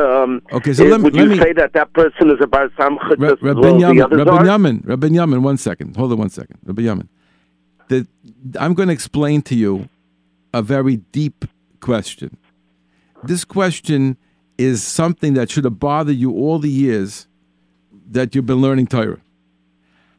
[0.00, 2.70] Um, Okay, so let would let you me- say that that person is a bar
[2.70, 4.44] samcha as Rabbi well as the Yamin, Rabbi?
[4.44, 5.96] Yamin, Rabbi Yamin, one second.
[5.96, 6.56] Hold on one second.
[6.64, 7.08] Rabbi Yamin.
[7.90, 8.06] The,
[8.60, 9.88] I'm going to explain to you
[10.54, 11.44] a very deep
[11.80, 12.36] question.
[13.24, 14.16] This question
[14.56, 17.26] is something that should have bothered you all the years
[18.12, 19.18] that you've been learning Torah.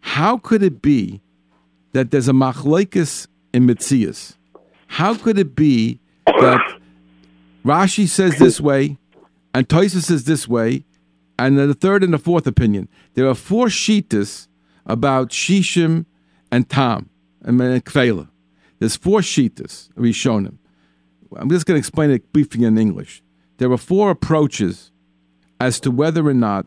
[0.02, 1.22] How could it be
[1.94, 4.36] that there's a machlekes in Mitzias?
[4.88, 6.60] How could it be that
[7.64, 8.98] Rashi says this way,
[9.54, 10.84] and Toisa says this way,
[11.40, 12.90] and then the third and the fourth opinion.
[13.14, 14.50] There are four shitas
[14.86, 16.06] about Shishim
[16.52, 17.11] and Tam
[17.44, 18.30] and Kfela.
[18.80, 20.58] There's four shitas, Rishonim.
[21.36, 23.24] I'm just going to explain it briefly in English.
[23.58, 24.92] There are four approaches
[25.60, 26.66] as to whether or not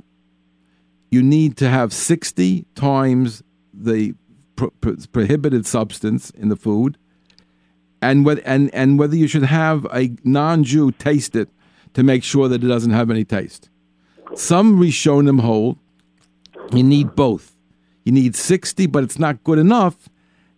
[1.11, 4.15] you need to have 60 times the
[4.57, 6.97] pro- pro- prohibited substance in the food,
[8.01, 11.49] and and, and whether you should have a non Jew taste it
[11.95, 13.71] to make sure that it doesn't have any taste.
[14.35, 15.79] Some Rishonim hold
[16.73, 17.57] you need both.
[18.05, 20.09] You need 60, but it's not good enough.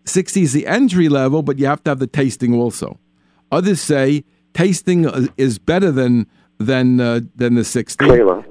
[0.06, 2.98] 60 is the entry level, but you have to have the tasting also.
[3.52, 6.26] Others say tasting is better than
[6.58, 8.06] than uh, than the sixty.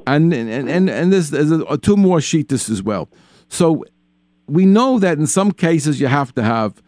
[0.05, 3.09] And and and and there's, there's a, two more sheetas as well.
[3.47, 3.83] So
[4.47, 6.81] we know that in some cases you have to have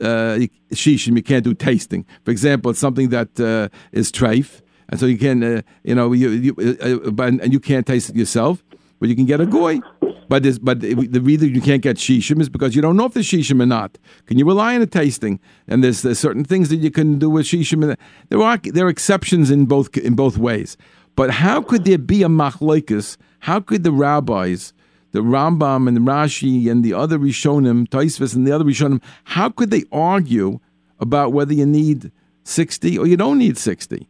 [0.00, 0.38] uh,
[0.72, 1.16] shishim.
[1.16, 2.04] You can't do tasting.
[2.24, 6.12] For example, it's something that uh, is treif, and so you can, uh, you know,
[6.12, 8.62] you, you uh, but, and you can't taste it yourself,
[9.00, 9.80] but you can get a goy.
[10.28, 13.14] But this, but the reason you can't get shishim is because you don't know if
[13.14, 13.96] there's shishim or not.
[14.26, 15.40] Can you rely on a tasting?
[15.66, 17.96] And there's, there's certain things that you can do with shishim.
[18.28, 20.76] There are there are exceptions in both in both ways.
[21.16, 23.16] But how could there be a machlokes?
[23.40, 24.72] How could the rabbis,
[25.12, 29.48] the Rambam and the Rashi and the other Rishonim, Tosfos and the other Rishonim, how
[29.48, 30.60] could they argue
[31.00, 32.12] about whether you need
[32.44, 34.08] sixty or you don't need sixty?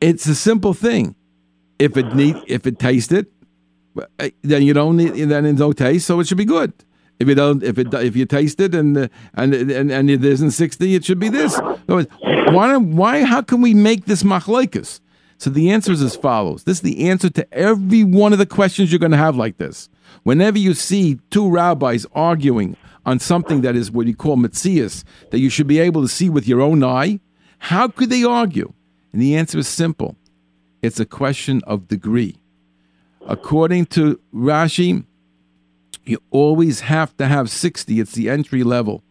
[0.00, 1.14] It's a simple thing.
[1.78, 3.41] If it need, if it tasted, uh,
[4.42, 6.72] then you don't need, then it's no taste, so it should be good.
[7.18, 10.24] If you don't, if it, if you taste it and uh, and and and it
[10.24, 11.56] isn't sixty, it should be this.
[11.86, 12.76] Why?
[12.76, 13.22] Why?
[13.24, 15.00] How can we make this machlokes?
[15.38, 16.64] So the answer is as follows.
[16.64, 19.58] This is the answer to every one of the questions you're going to have like
[19.58, 19.88] this.
[20.22, 25.40] Whenever you see two rabbis arguing on something that is what you call mitzias, that
[25.40, 27.18] you should be able to see with your own eye,
[27.58, 28.72] how could they argue?
[29.12, 30.16] And the answer is simple.
[30.80, 32.36] It's a question of degree.
[33.26, 35.04] According to Rashi,
[36.04, 38.00] you always have to have 60.
[38.00, 39.02] It's the entry level.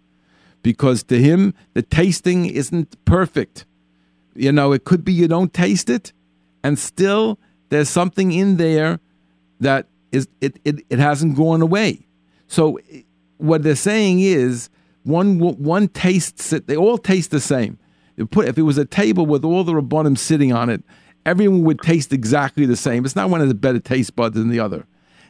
[0.63, 3.65] Because to him, the tasting isn't perfect.
[4.35, 6.13] You know, it could be you don't taste it,
[6.63, 8.99] and still there's something in there
[9.59, 12.05] that is it, it, it hasn't gone away.
[12.47, 12.79] So
[13.37, 14.69] what they're saying is
[15.03, 17.79] one one tastes it, they all taste the same.
[18.17, 20.83] If it was a table with all the rabbanim sitting on it,
[21.25, 23.05] everyone would taste exactly the same.
[23.05, 24.85] It's not one of the better taste buds than the other.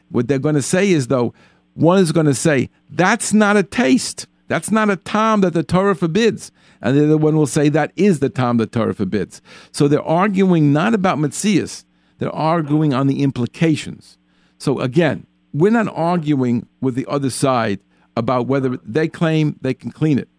[0.09, 1.33] What they're going to say is, though,
[1.73, 4.27] one is going to say, that's not a taste.
[4.47, 6.51] That's not a tom that the Torah forbids.
[6.81, 9.41] And the other one will say, that is the tom the Torah forbids.
[9.71, 11.85] So they're arguing not about Metzias,
[12.17, 14.17] they're arguing on the implications.
[14.57, 17.79] So again, we're not arguing with the other side
[18.15, 20.29] about whether they claim they can clean it.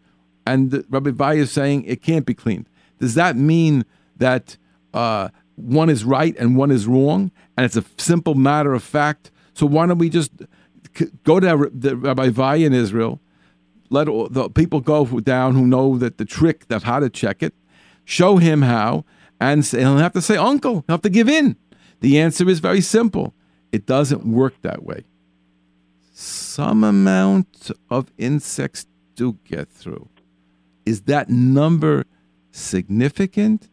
[0.47, 2.69] And Rabbi Vaya is saying it can't be cleaned.
[2.99, 3.85] Does that mean
[4.17, 4.57] that
[4.93, 9.31] uh, one is right and one is wrong, and it's a simple matter of fact.
[9.55, 10.33] So why don't we just
[11.25, 13.21] go to Rabbi Vaya in Israel,
[13.91, 17.55] let the people go down who know that the trick of how to check it,
[18.05, 19.05] show him how,
[19.41, 21.57] and he'll have to say, "Uncle," he'll have to give in.
[22.01, 23.35] The answer is very simple.
[23.71, 25.05] It doesn't work that way.
[26.13, 30.09] Some amount of insects do get through.
[30.85, 32.05] Is that number
[32.51, 33.69] significant?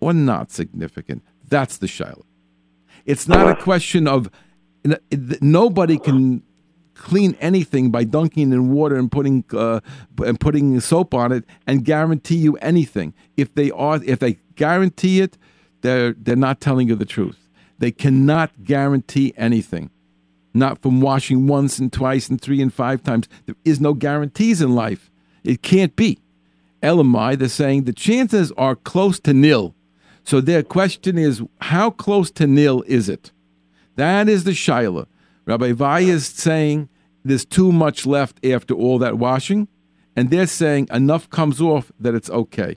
[0.00, 1.22] Or not significant?
[1.48, 2.24] That's the shaila.
[3.04, 4.30] It's not a question of
[5.40, 6.42] nobody can
[6.94, 9.80] clean anything by dunking in water and putting uh,
[10.24, 13.14] and putting soap on it and guarantee you anything.
[13.36, 15.38] If they are, if they guarantee it,
[15.82, 17.48] they're they're not telling you the truth.
[17.78, 19.90] They cannot guarantee anything.
[20.54, 23.28] Not from washing once and twice and three and five times.
[23.44, 25.10] There is no guarantees in life.
[25.44, 26.18] It can't be.
[26.82, 29.75] Elamai, they're saying the chances are close to nil
[30.26, 33.30] so their question is, how close to nil is it?
[33.94, 35.06] That is the shaila.
[35.44, 36.88] Rabbi Vaya is saying
[37.24, 39.68] there's too much left after all that washing,
[40.16, 42.76] and they're saying enough comes off that it's okay.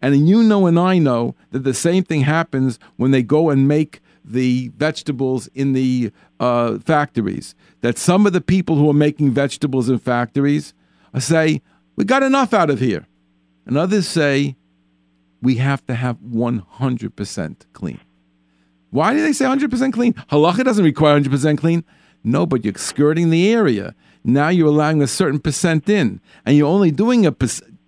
[0.00, 3.68] And you know and I know that the same thing happens when they go and
[3.68, 7.54] make the vegetables in the uh, factories.
[7.82, 10.72] That some of the people who are making vegetables in factories
[11.18, 11.60] say,
[11.96, 13.06] We got enough out of here.
[13.66, 14.56] And others say,
[15.46, 18.00] we have to have 100% clean.
[18.90, 20.12] Why do they say 100% clean?
[20.14, 21.84] Halacha doesn't require 100% clean.
[22.24, 23.94] No, but you're skirting the area.
[24.24, 27.36] Now you're allowing a certain percent in, and you're only doing a,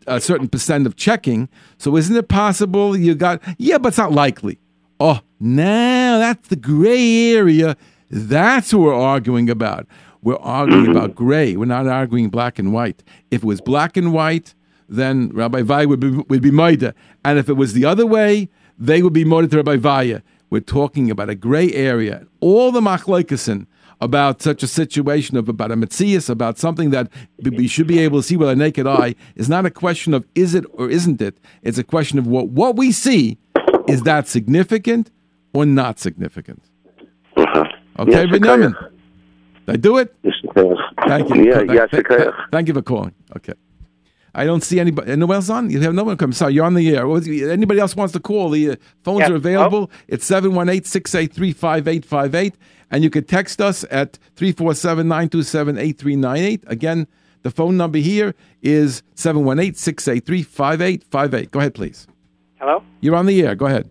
[0.07, 1.49] a certain percent of checking.
[1.79, 4.61] So isn't it possible you got, yeah, but it's not likely.
[5.01, 7.77] Oh, now that's the gray area.
[8.09, 9.88] That's what we're arguing about.
[10.23, 11.57] We're arguing about gray.
[11.57, 13.03] We're not arguing black and white.
[13.33, 14.55] If it was black and white,
[14.88, 16.94] then Rabbi Vaya would be, would be Maida.
[17.24, 18.48] And if it was the other way,
[18.79, 20.22] they would be Maida to Rabbi Vaya.
[20.51, 22.26] We're talking about a gray area.
[22.41, 23.66] All the machlokesen
[24.01, 27.11] about such a situation of about a mitzias, about something that
[27.43, 30.24] we should be able to see with our naked eye, is not a question of
[30.34, 31.39] is it or isn't it.
[31.62, 33.39] It's a question of what what we see
[33.89, 35.11] is that significant
[35.53, 36.62] or not significant.
[37.36, 37.64] Uh-huh.
[37.99, 38.76] Okay, yes, Benjamin.
[39.66, 40.14] Did I do it?
[40.22, 40.34] Yes,
[41.07, 41.45] Thank you.
[41.45, 41.89] Yeah, yes,
[42.53, 43.14] Thank you for calling.
[43.36, 43.55] Okay.
[44.39, 45.16] I don't see anybody.
[45.16, 45.68] No one else on?
[45.68, 46.32] You have no one come.
[46.32, 47.05] Sorry, you're on the air.
[47.51, 48.51] Anybody else wants to call?
[48.51, 49.91] The uh, phones are available.
[49.93, 49.97] Oh.
[50.07, 52.55] It's 718 683 5858.
[52.93, 56.64] And you can text us at 347 927 8398.
[56.68, 57.09] Again,
[57.43, 58.32] the phone number here
[58.62, 61.51] is 718 683 5858.
[61.51, 62.07] Go ahead, please.
[62.61, 62.84] Hello?
[63.01, 63.57] You're on the air.
[63.57, 63.89] Go ahead.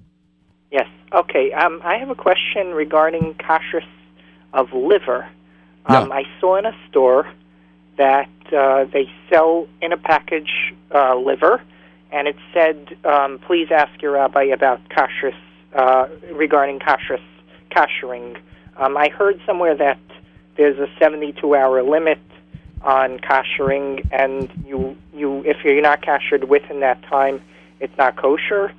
[0.71, 0.87] Yes.
[1.11, 3.85] Okay, um, I have a question regarding kashrus
[4.53, 5.27] of liver.
[5.87, 6.15] Um, Yeah.
[6.15, 7.27] I saw in a store
[7.97, 11.61] that uh, they sell in a package uh, liver,
[12.11, 15.35] and it said, um, "Please ask your rabbi about kashrus
[15.73, 17.21] uh, regarding kashrus
[17.71, 18.37] kashering."
[18.77, 19.99] Um, I heard somewhere that
[20.55, 22.19] there's a 72-hour limit
[22.81, 27.41] on kashering, and you you if you're not kashered within that time,
[27.79, 28.71] it's not kosher.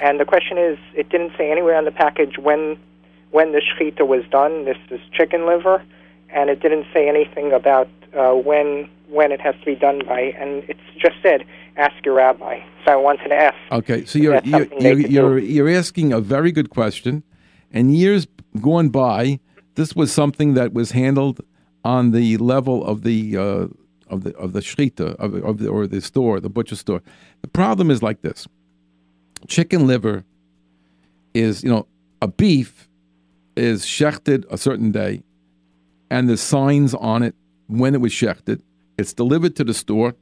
[0.00, 2.78] And the question is, it didn't say anywhere on the package when
[3.30, 4.64] when the shechita was done.
[4.64, 5.82] This is chicken liver,
[6.30, 10.34] and it didn't say anything about uh, when when it has to be done by.
[10.38, 11.44] And it's just said,
[11.76, 12.60] ask your rabbi.
[12.84, 13.56] So I wanted to ask.
[13.70, 17.22] Okay, so you're you're you're, you're, you're asking a very good question,
[17.72, 18.26] and years
[18.60, 19.38] gone by,
[19.74, 21.40] this was something that was handled
[21.84, 23.66] on the level of the uh,
[24.08, 27.02] of the of the shechita of, of the, or the store, the butcher store.
[27.42, 28.48] The problem is like this:
[29.46, 30.24] chicken liver
[31.34, 31.86] is you know
[32.22, 32.88] a beef
[33.56, 35.22] is shechted a certain day,
[36.10, 37.34] and the signs on it
[37.66, 38.62] when it was shechted.
[38.98, 40.14] It's delivered to the store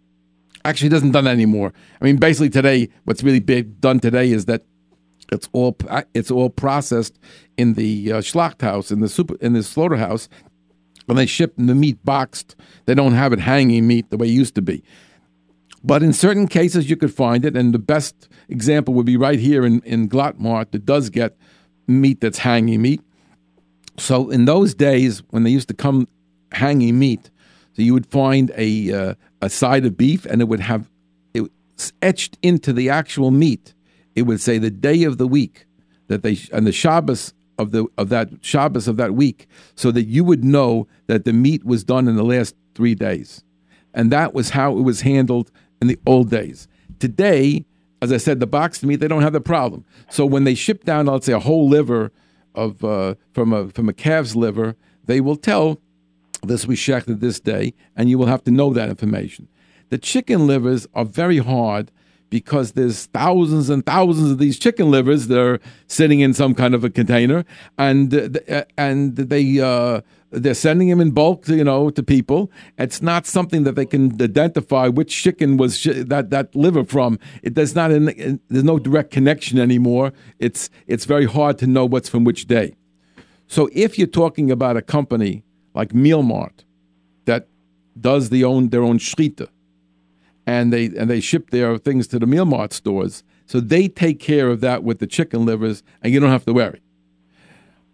[0.64, 1.72] actually it doesn't done that anymore.
[2.00, 4.62] I mean, basically today, what's really big done today is that
[5.32, 5.76] it's all
[6.14, 7.18] it's all processed
[7.56, 10.28] in the uh, Schlachthaus in the super in the slaughterhouse,
[11.08, 12.56] and they ship the meat boxed.
[12.86, 14.82] They don't have it hanging meat the way it used to be.
[15.82, 19.38] But in certain cases, you could find it, and the best example would be right
[19.38, 21.36] here in in Glatt Mart that does get
[21.86, 23.00] meat that's hanging meat.
[23.96, 26.08] So in those days, when they used to come
[26.52, 27.30] hanging meat,
[27.74, 30.90] so you would find a uh, a side of beef, and it would have
[31.34, 31.50] it
[32.00, 33.74] etched into the actual meat.
[34.14, 35.66] It would say the day of the week
[36.06, 40.04] that they and the Shabbos of the of that Shabbos of that week, so that
[40.04, 43.42] you would know that the meat was done in the last three days,
[43.92, 45.50] and that was how it was handled
[45.82, 46.68] in the old days.
[47.00, 47.64] Today,
[48.00, 49.84] as I said, the boxed meat they don't have the problem.
[50.10, 52.12] So when they ship down, let's say a whole liver
[52.54, 55.80] of uh, from a from a calf's liver, they will tell
[56.44, 59.48] this was shechted this day, and you will have to know that information.
[59.90, 61.90] The chicken livers are very hard
[62.30, 66.74] because there's thousands and thousands of these chicken livers that are sitting in some kind
[66.74, 67.44] of a container,
[67.78, 72.50] and uh, uh, and they uh, they're sending them in bulk, you know, to people.
[72.76, 77.20] It's not something that they can identify which chicken was sh- that that liver from.
[77.44, 77.92] It does not.
[77.92, 80.12] In, there's no direct connection anymore.
[80.40, 82.74] It's it's very hard to know what's from which day.
[83.46, 85.43] So if you're talking about a company
[85.74, 86.64] like Meal Mart
[87.26, 87.48] that
[88.00, 89.48] does the own their own shechita,
[90.46, 94.18] and they and they ship their things to the Meal Mart stores, so they take
[94.20, 96.80] care of that with the chicken livers, and you don't have to worry.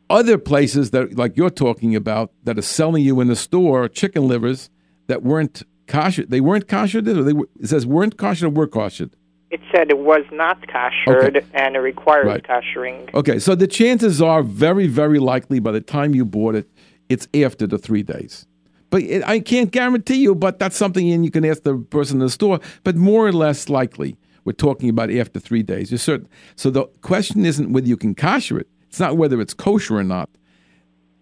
[0.09, 4.27] Other places that like you're talking about that are selling you in the store chicken
[4.27, 4.69] livers
[5.07, 6.99] that weren't kosher, they weren't kosher.
[6.99, 9.11] Or they were, it says weren't kosher or were kosher.
[9.51, 11.47] It said it was not kashered, Okay.
[11.55, 12.43] and it requires Right.
[12.45, 13.13] kashering.
[13.15, 16.69] Okay, so the chances are very, very likely by the time you bought it,
[17.11, 18.47] it's after the three days.
[18.89, 22.17] But it, I can't guarantee you, but that's something and you can ask the person
[22.17, 22.61] in the store.
[22.83, 25.91] But more or less likely, we're talking about after three days.
[25.91, 26.29] You're certain.
[26.57, 28.69] So the question isn't whether you can kosher it.
[28.89, 30.31] It's not whether it's kosher or not.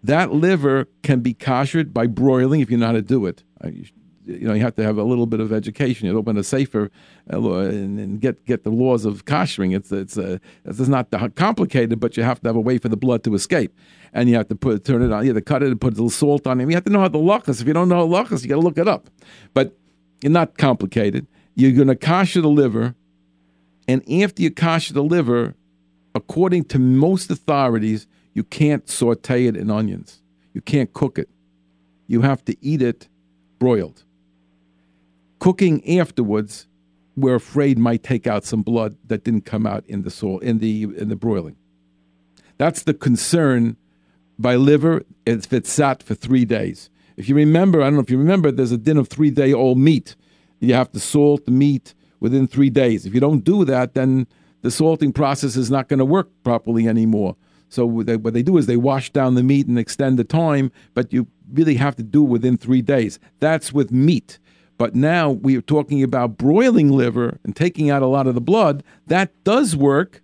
[0.01, 3.43] That liver can be koshered by broiling if you know how to do it.
[3.63, 3.69] Uh,
[4.29, 6.07] You know, you have to have a little bit of education.
[6.07, 6.91] You open a sefer
[7.33, 9.75] uh, and, and get get the laws of koshering.
[9.75, 12.97] It's it's uh, it's not complicated, but you have to have a way for the
[12.97, 13.75] blood to escape,
[14.13, 15.23] and you have to put turn it on.
[15.23, 16.69] You have to cut it and put a little salt on it.
[16.69, 17.61] You have to know how to lachas.
[17.61, 19.09] If you don't know lachas, you got to look it up.
[19.53, 19.75] But
[20.21, 21.25] it's not complicated.
[21.55, 22.93] You're going to kosher the liver,
[23.87, 25.55] and after you kosher the liver,
[26.13, 30.21] according to most authorities, you can't saute it in onions.
[30.53, 31.29] You can't cook it.
[32.07, 33.07] You have to eat it
[33.59, 34.03] broiled.
[35.39, 36.67] Cooking afterwards,
[37.15, 40.59] we're afraid might take out some blood that didn't come out in the soil in
[40.59, 41.55] the in the broiling.
[42.57, 43.77] That's the concern
[44.37, 46.89] by liver if it's sat for three days.
[47.17, 49.53] If you remember, I don't know if you remember, there's a din of three day
[49.53, 50.15] old meat.
[50.59, 53.05] You have to salt the meat within three days.
[53.05, 54.27] If you don't do that, then
[54.61, 57.35] the salting process is not going to work properly anymore.
[57.69, 60.23] So what they, what they do is they wash down the meat and extend the
[60.23, 63.19] time, but you really have to do it within three days.
[63.39, 64.39] That's with meat.
[64.79, 68.41] But now we are talking about broiling liver and taking out a lot of the
[68.41, 68.81] blood.
[69.07, 70.21] That does work,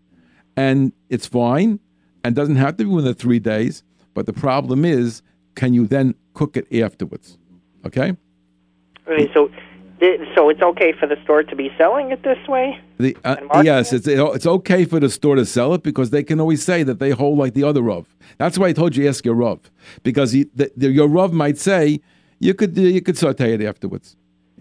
[0.56, 1.82] and it's fine,
[2.24, 3.84] and doesn't have to be within three days.
[4.14, 5.22] But the problem is,
[5.56, 7.38] can you then cook it afterwards?
[7.86, 8.16] Okay.
[9.06, 9.52] Okay, so,
[10.34, 12.80] so it's okay for the store to be selling it this way.
[12.98, 16.40] The, uh, yes, it's it's okay for the store to sell it because they can
[16.40, 18.08] always say that they hold like the other Rav.
[18.38, 19.70] That's why I told you ask your Rav
[20.04, 22.00] because he, the, the, your Rav might say
[22.40, 24.16] you could you could saute it afterwards.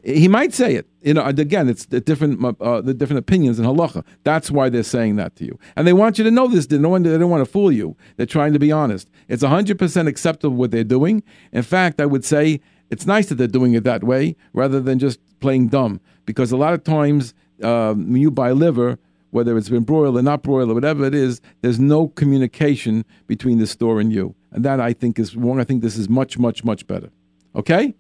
[0.05, 0.87] He might say it.
[1.03, 4.05] You know, again, it's the different uh, the different opinions in halacha.
[4.23, 6.67] That's why they're saying that to you, and they want you to know this.
[6.67, 7.97] They don't, they don't want to fool you.
[8.17, 9.09] They're trying to be honest.
[9.29, 11.23] It's hundred percent acceptable what they're doing.
[11.53, 14.99] In fact, I would say it's nice that they're doing it that way rather than
[14.99, 16.01] just playing dumb.
[16.27, 18.99] Because a lot of times um, when you buy liver,
[19.31, 23.59] whether it's been broiled or not broiled or whatever it is, there's no communication between
[23.59, 25.61] the store and you, and that I think is wrong.
[25.61, 27.11] I think this is much, much, much better.
[27.57, 27.95] Okay.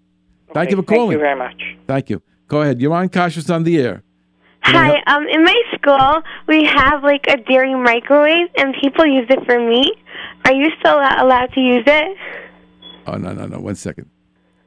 [0.55, 1.11] Thank you for calling.
[1.11, 1.63] Thank you very much.
[1.87, 2.23] Thank you.
[2.49, 2.81] Go ahead.
[2.81, 4.03] You're on Kashrus on the air.
[4.65, 9.05] Can Hi, help- um, in my school, we have like a dairy microwave, and people
[9.05, 9.95] use it for meat.
[10.47, 12.17] Are you still allowed to use it?
[13.07, 13.59] Oh no, no, no.
[13.59, 14.09] One second.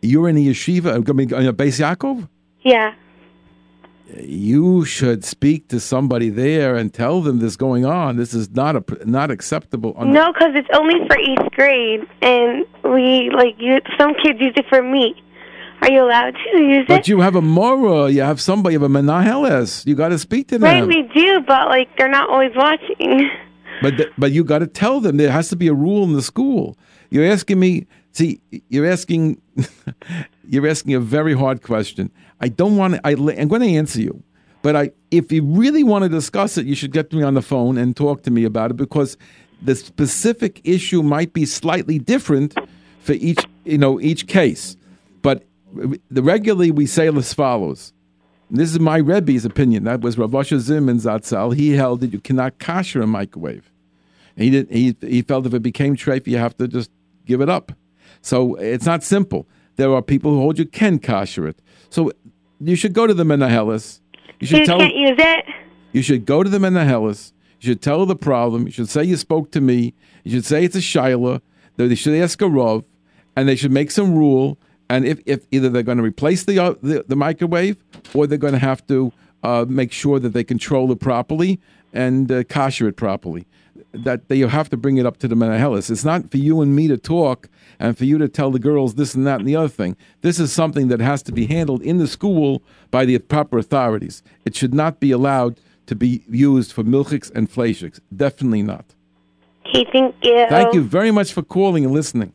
[0.02, 1.10] You're in a yeshiva.
[1.10, 2.28] I mean, in a Beis Yaakov.
[2.62, 2.94] Yeah.
[4.16, 8.16] You should speak to somebody there and tell them this going on.
[8.16, 9.96] This is not a not acceptable.
[9.98, 13.80] under- No, because it's only for eighth grade, and we like you.
[14.00, 15.16] Some kids use it for meat.
[15.82, 16.98] Are you allowed to use But it?
[17.00, 19.86] But you have a mora, you have somebody, you have a menaheles.
[19.86, 20.64] You got to speak to them.
[20.64, 23.30] right, we do, but like they're not always watching.
[23.82, 26.14] But th- but you got to tell them there has to be a rule in
[26.14, 26.78] the school.
[27.10, 27.86] You're asking me.
[28.12, 29.40] See, you're asking.
[30.50, 32.12] you're asking a very hard question.
[32.42, 33.02] I don't want to.
[33.06, 34.24] I, I'm going to answer you,
[34.64, 34.92] but I.
[35.12, 37.78] If you really want to discuss it, you should get to me on the phone
[37.78, 39.16] and talk to me about it because
[39.62, 42.58] the specific issue might be slightly different
[43.00, 43.46] for each.
[43.64, 44.76] You know, each case.
[45.74, 47.94] The regularly we say as follows.
[48.50, 49.84] This is my Rebbe's opinion.
[49.84, 51.54] That was Rav Asher Zimmerman Zatzal.
[51.56, 53.70] He held that you cannot kasher a microwave.
[54.38, 56.90] And he, did, he, he felt if it became treif, you have to just
[57.26, 57.74] give it up.
[58.22, 59.48] So it's not simple.
[59.76, 61.60] There are people who hold you can kasher it.
[61.90, 62.12] So
[62.60, 64.00] you should go to the Menahelis.
[64.40, 65.46] You should you tell can't use it.
[65.92, 67.34] you should go to the Menahelis.
[67.60, 68.66] You should tell her the problem.
[68.66, 69.94] You should say you spoke to me.
[70.24, 71.42] You should say it's a shaila.
[71.76, 72.86] That They should ask a rov,
[73.36, 74.58] and they should make some rule.
[74.90, 77.78] And if, if either they're going to replace the, uh, the the microwave,
[78.14, 79.12] or they're going to have to
[79.44, 81.60] uh, make sure that they control it properly
[81.94, 83.46] and uh, kosher it properly.
[83.94, 85.90] That they, you have to bring it up to the Menahelis.
[85.90, 88.96] It's not for you and me to talk and for you to tell the girls
[88.96, 89.96] this and that and the other thing.
[90.22, 92.62] This is something that has to be handled in the school
[92.92, 94.24] by the proper authorities.
[94.46, 98.00] It should not be allowed to be used for milchiks and fleishiks.
[98.16, 98.86] Definitely not.
[99.68, 100.46] Okay, thank you.
[100.50, 102.34] Thank you very much for calling and listening.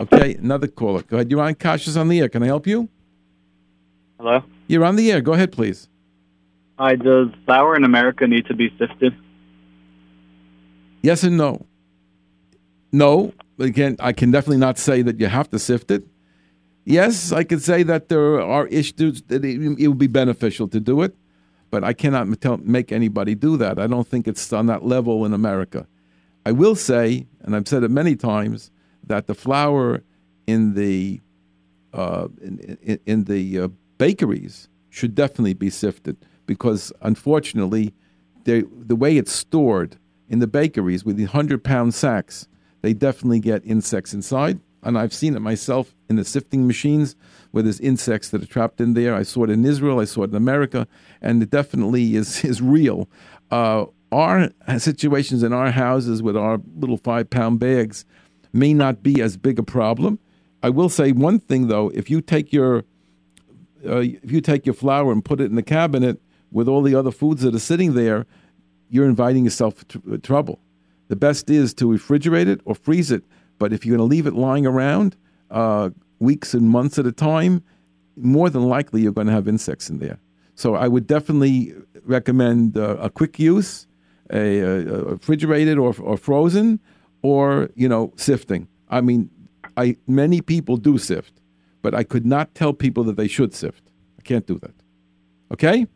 [0.00, 1.02] Okay, another caller.
[1.02, 1.30] Go ahead.
[1.30, 2.28] You're on Kashrus on the air.
[2.28, 2.88] Can I help you?
[4.18, 4.42] Hello.
[4.66, 5.20] You're on the air.
[5.20, 5.88] Go ahead, please.
[6.78, 6.96] Hi.
[6.96, 9.14] Does flour in America need to be sifted?
[11.02, 11.66] Yes and no.
[12.92, 13.34] No.
[13.58, 16.06] Again, I can definitely not say that you have to sift it.
[16.86, 20.80] Yes, I could say that there are issues that it, it would be beneficial to
[20.80, 21.14] do it,
[21.70, 23.78] but I cannot tell, make anybody do that.
[23.78, 25.86] I don't think it's on that level in America.
[26.46, 28.70] I will say, and I've said it many times,
[29.10, 30.04] that the flour
[30.46, 31.20] in the
[31.92, 37.92] uh, in, in, in the uh, bakeries should definitely be sifted because, unfortunately,
[38.44, 39.96] the way it's stored
[40.28, 42.46] in the bakeries with the hundred pound sacks,
[42.82, 44.60] they definitely get insects inside.
[44.84, 47.16] And I've seen it myself in the sifting machines
[47.50, 49.14] where there's insects that are trapped in there.
[49.16, 50.86] I saw it in Israel, I saw it in America,
[51.20, 53.08] and it definitely is is real.
[53.50, 58.04] Uh, our situations in our houses with our little five pound bags
[58.52, 60.18] may not be as big a problem.
[60.62, 62.84] I will say one thing though: if you take your
[63.86, 66.20] uh, if you take your flour and put it in the cabinet
[66.50, 68.26] with all the other foods that are sitting there,
[68.88, 70.60] you're inviting yourself tr- uh, trouble.
[71.08, 73.24] The best is to refrigerate it or freeze it.
[73.58, 75.16] But if you're going to leave it lying around
[75.50, 77.62] uh, weeks and months at a time,
[78.16, 80.18] more than likely you're going to have insects in there.
[80.54, 81.74] So I would definitely
[82.04, 83.86] recommend uh, a quick use,
[84.32, 86.80] a, a refrigerated or, or frozen,
[87.22, 88.68] or you know sifting.
[88.88, 89.30] I mean,
[89.76, 91.40] I many people do sift,
[91.82, 93.82] but I could not tell people that they should sift.
[94.18, 94.74] I can't do that.
[95.52, 95.86] Okay?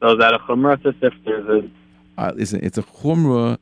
[0.00, 1.70] So is that a chumrah to sift, is?
[2.18, 3.58] Uh, listen, it's a chumrah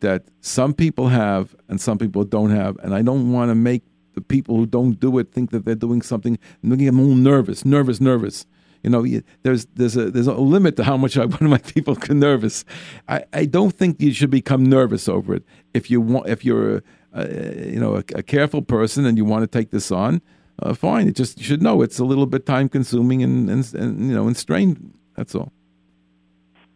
[0.00, 3.82] that some people have and some people don't have, and I don't want to make
[4.14, 7.64] the people who don't do it think that they're doing something, making them all nervous,
[7.64, 8.46] nervous, nervous.
[8.82, 9.06] You know,
[9.42, 12.18] there's there's a there's a limit to how much I, one of my people can
[12.28, 12.64] nervous.
[13.08, 15.44] I, I don't think you should become nervous over it.
[15.74, 16.82] If you want, if you're,
[17.14, 20.20] uh, you know, a, a careful person and you want to take this on,
[20.62, 21.08] uh, fine.
[21.08, 24.14] It just you should know it's a little bit time consuming and, and and you
[24.14, 24.92] know and strained.
[25.16, 25.52] That's all.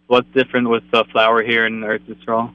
[0.06, 2.52] What's different with the flour here in Eretz Yisrael?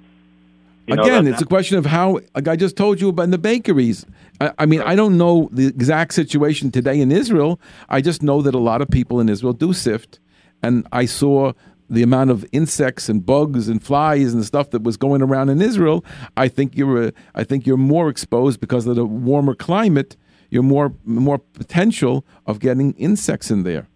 [0.88, 3.40] You Again, it's a question of how, like I just told you about in the
[3.40, 4.06] bakeries.
[4.42, 7.60] I, I mean, I don't know the exact situation today in Israel.
[7.90, 10.20] I just know that a lot of people in Israel do sift.
[10.62, 11.54] And I saw
[11.90, 15.62] the amount of insects and bugs and flies and stuff that was going around in
[15.62, 16.04] Israel.
[16.36, 20.18] I think you're, uh, I think you're more exposed because of the warmer climate.
[20.50, 23.88] you're more more potential of getting insects in there.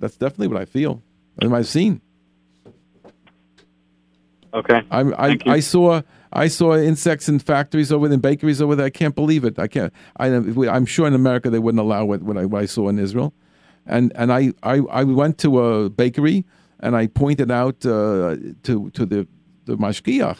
[0.00, 1.02] That's definitely what I feel
[1.40, 2.00] and I've seen.
[4.54, 4.82] Okay.
[4.90, 5.38] I I.
[5.46, 6.02] I saw
[6.36, 8.86] I saw insects in factories over there, in bakeries over there.
[8.86, 9.58] I can't believe it.
[9.58, 9.92] I can't.
[10.18, 12.22] I, I'm sure in America they wouldn't allow it.
[12.22, 13.32] What I, what I saw in Israel,
[13.86, 16.44] and and I, I, I went to a bakery
[16.80, 19.26] and I pointed out uh, to to the
[19.64, 20.38] the mashgiach,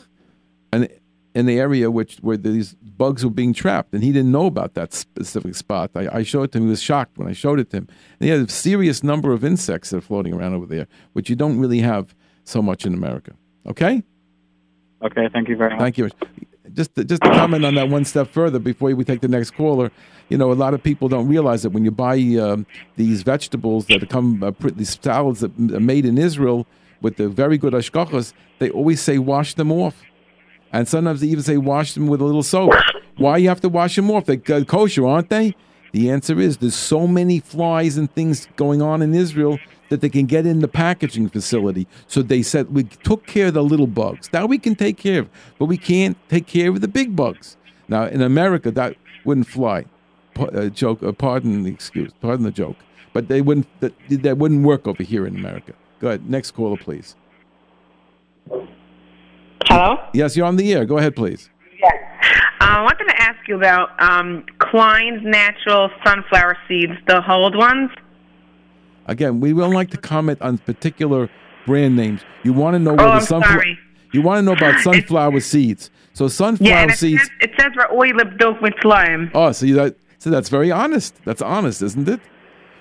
[0.73, 0.89] and
[1.35, 4.75] in the area which where these bugs were being trapped, and he didn't know about
[4.75, 5.91] that specific spot.
[5.95, 6.65] I, I showed it to him.
[6.65, 7.89] He was shocked when I showed it to him.
[8.19, 11.29] And he had a serious number of insects that are floating around over there, which
[11.29, 13.33] you don't really have so much in America.
[13.67, 14.03] Okay.
[15.07, 15.29] Okay.
[15.33, 15.81] Thank you very much.
[15.81, 16.11] Thank you.
[16.73, 19.53] Just to, just to comment on that one step further before we take the next
[19.53, 19.91] caller,
[20.29, 23.87] you know, a lot of people don't realize that when you buy um, these vegetables
[23.87, 26.67] that come, uh, these salads that are made in Israel
[27.01, 30.03] with the very good hashgachas, they always say wash them off.
[30.73, 32.75] And sometimes they even say wash them with a little soap.
[33.17, 34.27] Why you have to wash them off?
[34.27, 35.55] They're uh, kosher, aren't they?
[35.93, 39.59] The answer is there's so many flies and things going on in Israel
[39.89, 41.87] that they can get in the packaging facility.
[42.07, 44.31] So they said we took care of the little bugs.
[44.33, 45.29] Now we can take care of,
[45.59, 47.57] but we can't take care of the big bugs.
[47.89, 49.85] Now in America that wouldn't fly.
[50.35, 52.77] Pa- uh, joke, uh, pardon the excuse, pardon the joke,
[53.15, 53.67] but they wouldn't.
[53.81, 55.73] That, that wouldn't work over here in America.
[55.99, 57.17] Go ahead, next caller, please.
[59.65, 59.97] Hello?
[60.13, 60.85] Yes, you're on the air.
[60.85, 61.49] Go ahead, please.
[61.81, 61.95] Yes.
[62.61, 67.91] Uh, I wanted to ask you about um, Klein's natural sunflower seeds, the hold ones.
[69.07, 71.31] Again, we don't like to comment on particular
[71.67, 72.21] brand names.
[72.43, 73.65] You want to know Oh, where I'm the sunflower.
[74.13, 75.91] You want to know about sunflower seeds.
[76.13, 76.71] So sunflower seeds.
[76.71, 77.21] Yeah, it seeds.
[77.23, 79.31] says, it says Ra'ui Libdok with slime.
[79.35, 81.15] Oh, so that so that's very honest.
[81.25, 82.21] That's honest, isn't it?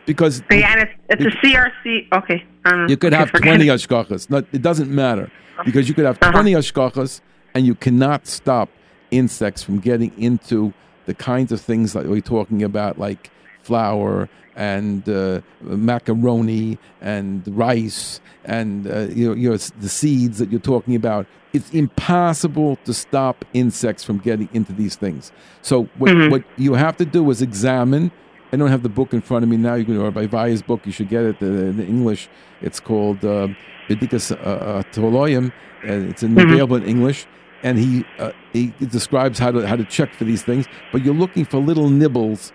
[0.05, 2.07] Because Yeah, it's, it's a CRC.
[2.13, 2.43] Okay.
[2.65, 3.71] Um, you could have 20 it.
[3.71, 4.29] hashgachas.
[4.29, 5.31] No, it doesn't matter
[5.65, 6.31] because you could have Uh-huh.
[6.31, 7.21] 20 hashgachas
[7.53, 8.69] and you cannot stop
[9.11, 10.73] insects from getting into
[11.05, 13.29] the kinds of things that we're talking about, like
[13.65, 20.49] flour and uh, macaroni and rice and uh, you know, you know, the seeds that
[20.51, 21.25] you're talking about.
[21.53, 25.31] It's impossible to stop insects from getting into these things.
[25.61, 26.29] So what, Mhm.
[26.31, 28.11] what you have to do is examine.
[28.53, 29.75] I don't have the book in front of me now.
[29.75, 30.81] You can or by Vaya's book.
[30.85, 32.29] You should get it uh, in English.
[32.61, 33.47] It's called uh,
[33.89, 34.35] Bedikas uh,
[34.69, 35.45] uh, Toloyim,
[35.83, 36.43] and it's in Mhm.
[36.47, 37.19] available in English.
[37.63, 38.63] And he uh, he
[38.97, 40.65] describes how to how to check for these things.
[40.91, 42.53] But you're looking for little nibbles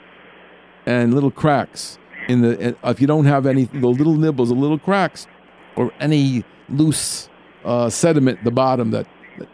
[0.90, 2.76] and little cracks in the.
[2.84, 5.26] If you don't have any the little nibbles, the little cracks,
[5.76, 7.28] or any loose
[7.64, 9.06] uh, sediment at the bottom that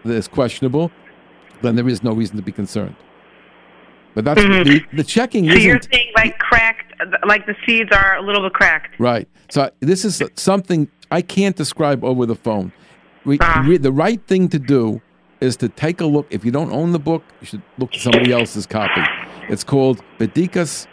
[0.04, 0.90] that is questionable,
[1.62, 2.96] then there is no reason to be concerned.
[4.14, 4.64] But that's Mhm.
[4.64, 6.94] the, the checking So isn't you're saying like cracked,
[7.26, 8.98] like the seeds are a little bit cracked.
[8.98, 9.28] Right.
[9.50, 12.72] So this is something I can't describe over the phone.
[13.26, 13.62] Re- Ah.
[13.66, 15.02] re- the right thing to do
[15.40, 16.26] is to take a look.
[16.30, 19.02] If you don't own the book, you should look at somebody else's copy.
[19.50, 20.86] It's called Bedikas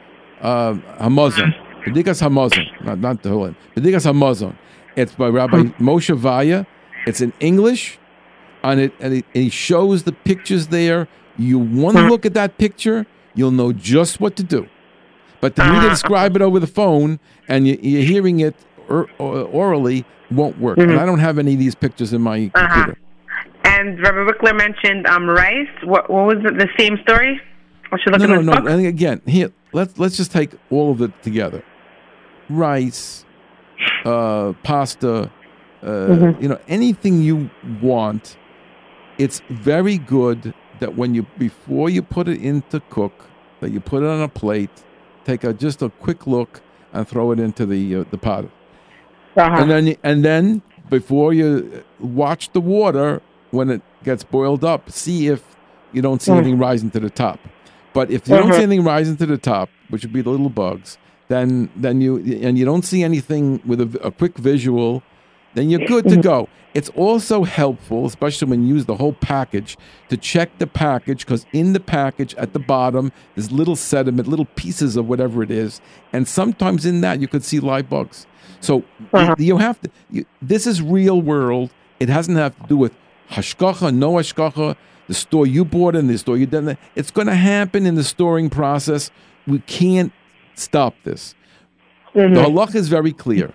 [0.44, 1.54] uh, Hamazon.
[1.86, 2.66] Bedikas Hamazon.
[2.86, 4.56] Not, not the whole Bedikas Hamazon.
[4.96, 6.66] It's by Rabbi Moshe Vaya.
[7.08, 7.98] It's in English.
[8.64, 11.08] And, it, and, it, and he shows the pictures there.
[11.38, 14.68] You want to look at that picture, you'll know just what to do.
[15.41, 17.20] But to me to describe it over the phone
[17.50, 18.56] and you, you're hearing it
[18.88, 20.78] or, or, orally won't work.
[20.78, 22.68] And I don't have any of these pictures in my Uh-huh.
[22.74, 23.00] computer.
[23.66, 25.68] And Rabbi Wikler mentioned um, rice.
[25.84, 26.58] What, what was it?
[26.58, 27.41] The same story?
[27.91, 28.52] I should look No, no, no.
[28.62, 28.70] book?
[28.70, 31.63] And again, here let's let's just take all of it together.
[32.49, 33.26] Rice,
[34.05, 35.30] uh, pasta,
[35.82, 36.41] uh, Mhm.
[36.41, 37.49] you know, anything you
[37.82, 38.38] want.
[39.17, 43.13] It's very good that when you before you put it in to cook,
[43.59, 44.84] that you put it on a plate,
[45.26, 46.61] take a just a quick look
[46.91, 48.45] and throw it into the uh, the pot.
[49.36, 49.55] Uh-huh.
[49.61, 53.21] And then and then before you watch the water
[53.51, 55.41] when it gets boiled up, see if
[55.93, 56.38] you don't see Mm.
[56.38, 57.39] anything rising to the top.
[57.94, 60.50] But if you don't see anything rising to the top, which would be the little
[60.50, 65.04] bugs, then then you and you don't see anything with a, a quick visual,
[65.54, 66.50] then you're good to go.
[66.74, 69.78] It's also helpful, especially when you use the whole package,
[70.10, 74.48] to check the package because in the package at the bottom there's little sediment, little
[74.56, 75.82] pieces of whatever it is,
[76.12, 78.26] and sometimes in that you could see live bugs.
[78.60, 78.84] So
[79.14, 79.36] Uh-huh.
[79.38, 79.89] you, you have to.
[80.10, 81.70] You, this is real world.
[82.00, 82.94] It doesn't have to do with
[83.30, 84.76] hashkacha, no hashkacha.
[85.08, 86.66] The store you bought in, the store you done.
[86.66, 86.80] That.
[86.95, 89.12] It's going to happen in the storing process.
[89.45, 90.12] We can't
[90.56, 91.36] stop this.
[92.16, 92.34] Mhm.
[92.36, 93.51] The halach is very clear.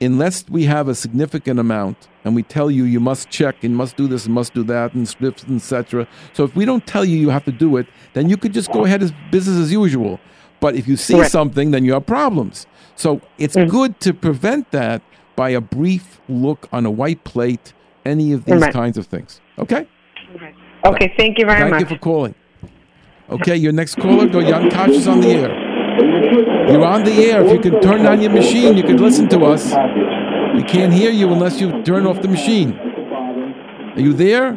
[0.00, 3.96] Unless we have a significant amount and we tell you you must check and must
[3.96, 6.06] do this and must do that and snips etc.
[6.34, 8.70] So if we don't tell you you have to do it, then you could just
[8.70, 10.20] go ahead as business as usual.
[10.60, 11.30] But if you see Correct.
[11.32, 12.66] something, then you have problems.
[12.94, 15.02] So it's good to prevent that
[15.34, 17.72] by a brief look on a white plate,
[18.04, 18.72] any of these Right.
[18.72, 19.40] kinds of things.
[19.58, 19.86] Okay?
[20.84, 21.80] Okay, thank you very Thank much.
[21.80, 22.34] Thank you for calling.
[23.30, 24.40] Okay, your next caller, go.
[24.42, 26.70] Jan Kosh is on the air.
[26.70, 27.44] You're on the air.
[27.44, 29.74] If you can turn on your machine, you can listen to us.
[30.54, 32.72] We can't hear you unless you turn off the machine.
[33.96, 34.54] Are you there?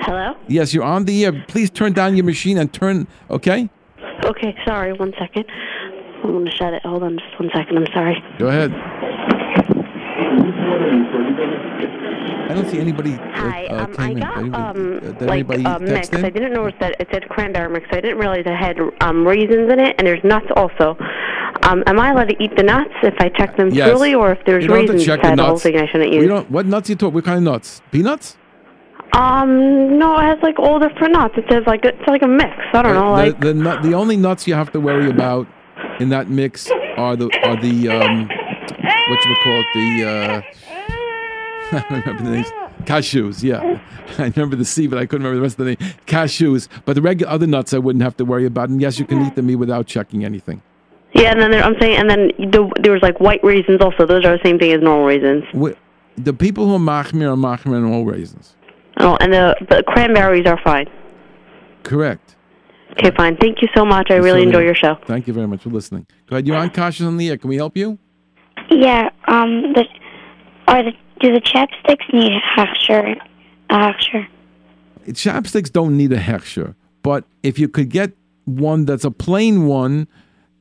[0.00, 0.34] Hello?
[0.48, 1.44] Yes, you're on the air.
[1.48, 3.06] Please turn down your machine and turn.
[3.30, 3.70] Okay,
[4.24, 5.44] Okay, sorry, one second.
[6.22, 6.82] I'm going to shut it.
[6.84, 7.76] Hold on just one second.
[7.78, 8.22] I'm sorry.
[8.38, 8.72] go ahead.
[12.52, 13.14] I don't see anybody.
[13.14, 14.22] uh, Hi, uh, um, I came in.
[14.22, 16.08] got Anybody- um, uh, did like uh, mix.
[16.10, 16.24] in?
[16.24, 17.86] I didn't notice that it said cranberry mix.
[17.90, 20.96] I didn't realize it had um, raisins in it, and there's nuts also.
[21.62, 23.88] Um, am I allowed to eat the nuts if I check them Yes.
[23.88, 25.62] truly, or if there's You don't have to raisins check the the whole nuts.
[25.62, 26.28] thing I shouldn't We use?
[26.28, 26.50] don't.
[26.50, 27.14] What nuts you talk?
[27.14, 27.80] What kind of nuts?
[27.90, 28.36] Peanuts?
[29.14, 31.34] Um, no, it has like all different nuts.
[31.36, 32.52] It says like it's like a mix.
[32.74, 35.46] I don't know, the, like the, nut, the only nuts you have to worry about
[36.00, 38.28] in that mix are the are the um,
[39.08, 40.42] what you call it the uh,
[41.90, 42.46] I remember the names
[42.84, 43.42] cashews.
[43.42, 43.80] Yeah,
[44.18, 45.92] I remember the C, but I couldn't remember the rest of the name.
[46.06, 48.68] Cashews, but the regular other nuts I wouldn't have to worry about.
[48.68, 50.62] And yes, you can eat them without checking anything.
[51.14, 51.30] yeah.
[51.32, 54.06] And then there, I'm saying, and then the, there was like white raisins also.
[54.06, 55.44] Those are the same thing as normal raisins.
[55.54, 55.76] Wh-
[56.22, 58.54] The people who are machmir are machmir and all raisins.
[58.98, 60.86] Oh, and the the cranberries are fine.
[61.82, 62.36] Correct.
[62.92, 63.36] Okay, fine.
[63.38, 64.10] Thank you so much.
[64.10, 64.98] I really So, enjoy your show.
[65.06, 66.06] Thank you very much for listening.
[66.28, 66.46] Go ahead.
[66.46, 67.38] You're on Kashrus on the air.
[67.38, 67.98] Can we help you?
[68.70, 69.84] Yeah, um, the,
[70.68, 70.92] are the,
[71.22, 73.16] do the chapsticks need hechsher?
[73.70, 74.26] Uh, hechsher?
[75.06, 78.12] chapsticks don't need a hechsher, but if you could get
[78.44, 80.08] one that's a plain one,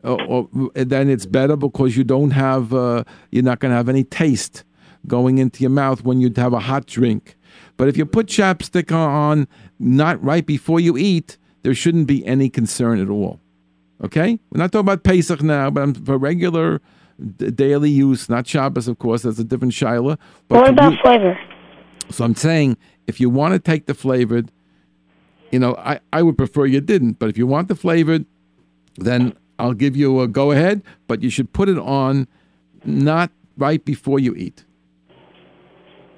[0.03, 3.89] uh, or, then it's better because you don't have, uh, you're not going to have
[3.89, 4.63] any taste
[5.07, 7.35] going into your mouth when you have a hot drink.
[7.77, 9.47] But if you put chapstick on
[9.79, 13.39] not right before you eat, there shouldn't be any concern at all.
[14.03, 16.81] Okay, we're not talking about Pesach now, but for regular
[17.37, 19.21] d- daily use, not Shabbos, of course.
[19.23, 20.17] That's a different shaila.
[20.47, 21.39] But What about you- flavor?
[22.09, 24.51] so I'm saying if you want to take the flavored,
[25.51, 27.19] you know, I, I would prefer you didn't.
[27.19, 28.25] But if you want the flavored,
[28.97, 30.81] then I'll give you a go ahead.
[31.07, 32.27] But you should put it on
[32.85, 34.63] not right before you eat.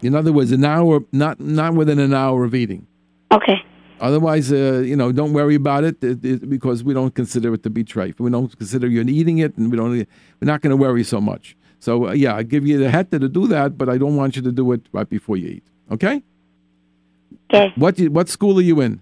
[0.02, 2.88] In other words, an hour, not not within an hour of eating.
[3.32, 3.64] Okay.
[4.08, 7.64] Otherwise, uh, you know, don't worry about it, it- it- because we don't consider it
[7.64, 8.20] to be treif.
[8.20, 9.92] We don't consider you're eating it, and we don't.
[10.40, 11.56] We're not going to worry so much.
[11.80, 14.36] So uh, yeah, I give you the heta to do that, but I don't want
[14.36, 15.64] you to do it right before you eat.
[15.96, 16.22] Okay?
[17.50, 17.72] Okay.
[17.84, 19.00] What you- what school are you in?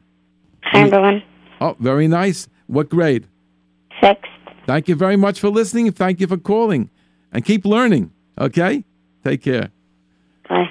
[0.72, 1.24] Chamberlain.
[1.60, 2.48] Oh, very nice.
[2.68, 3.26] What grade?
[4.04, 4.30] Sixth.
[4.68, 5.92] Thank you very much for listening.
[5.92, 6.90] Thank you for calling,
[7.34, 8.12] and keep learning.
[8.40, 8.84] Okay?
[9.24, 9.70] Take care.
[10.50, 10.70] Bye.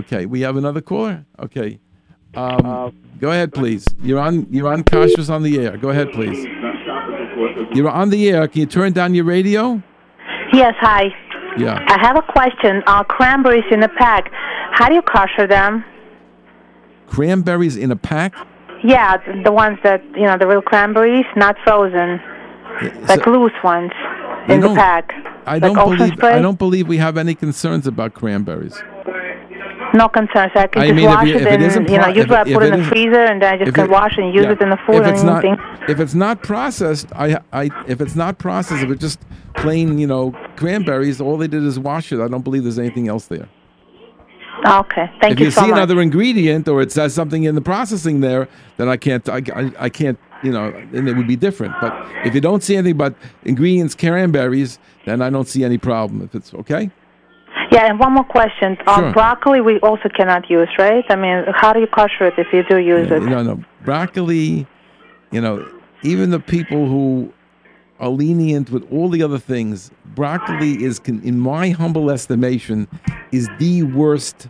[0.00, 1.24] Okay, we have another caller.
[1.46, 1.78] Okay,
[2.34, 3.86] um, go ahead, please.
[4.02, 4.46] You're on.
[4.50, 4.84] You're on.
[4.84, 5.76] Kashrus on the air.
[5.76, 6.46] Go ahead, please.
[7.74, 8.48] You're on the air.
[8.48, 9.82] Can you turn down your radio?
[10.52, 11.14] Yes, hi.
[11.56, 11.84] Yeah.
[11.88, 12.82] I have a question.
[12.86, 14.30] Uh, cranberries in a pack.
[14.72, 15.84] How do you kosher them?
[17.06, 18.34] Cranberries in a pack.
[18.84, 22.20] Yeah, the ones that you know, the real cranberries, not frozen,
[23.06, 23.92] like loose ones
[24.48, 25.12] in the pack.
[25.46, 26.14] I like don't believe.
[26.14, 26.32] spray?
[26.32, 28.82] I don't believe we have any concerns about cranberries.
[29.94, 30.52] No concerns.
[30.54, 32.44] I can I just mean, wash you- it if it you know, usually if- I
[32.44, 34.52] put it in the freezer and then I just can it- wash and use yeah.
[34.52, 35.64] it in the food if and it's not, anything.
[35.88, 39.20] if it's not processed, I, I, if it's not processed, if it's just
[39.56, 42.20] plain, you know, cranberries, all they did is wash it.
[42.20, 43.48] I don't believe there's anything else there.
[44.64, 45.32] Okay, thank you.
[45.32, 48.48] if you, you, so see another ingredient or it says something in the processing there,
[48.76, 51.74] then I can't, I, I, I can't, you know, then it would be different.
[51.80, 51.92] But
[52.24, 53.14] if you don't see anything but
[53.44, 56.22] ingredients, cranberries, then I don't see any problem.
[56.22, 56.90] If it's okay,
[57.72, 58.76] Yeah, and one more question.
[58.84, 59.06] Sure.
[59.06, 61.04] Um, broccoli we also cannot use, right?
[61.08, 63.22] I mean, how do you kosher it if you do use Yeah, it?
[63.22, 64.66] no, no, broccoli.
[65.30, 65.66] You know,
[66.02, 67.32] even the people who
[67.98, 72.88] are lenient with all the other things, broccoli is, in my humble estimation,
[73.30, 74.48] is the worst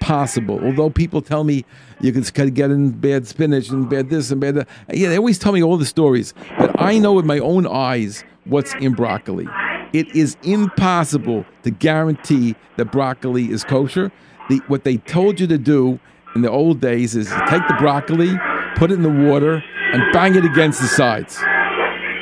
[0.00, 0.58] possible.
[0.64, 1.64] Although people tell me
[2.00, 4.68] you can get in bad spinach and bad this and bad that.
[4.92, 6.34] Yeah, they always tell me all the stories.
[6.58, 9.46] But I know with my own eyes what's in broccoli.
[9.92, 14.10] It is impossible to guarantee that broccoli is kosher.
[14.48, 15.98] The, what they told you to do
[16.34, 18.38] in the old days is take the broccoli,
[18.76, 19.62] put it in the water,
[19.92, 21.38] and bang it against the sides,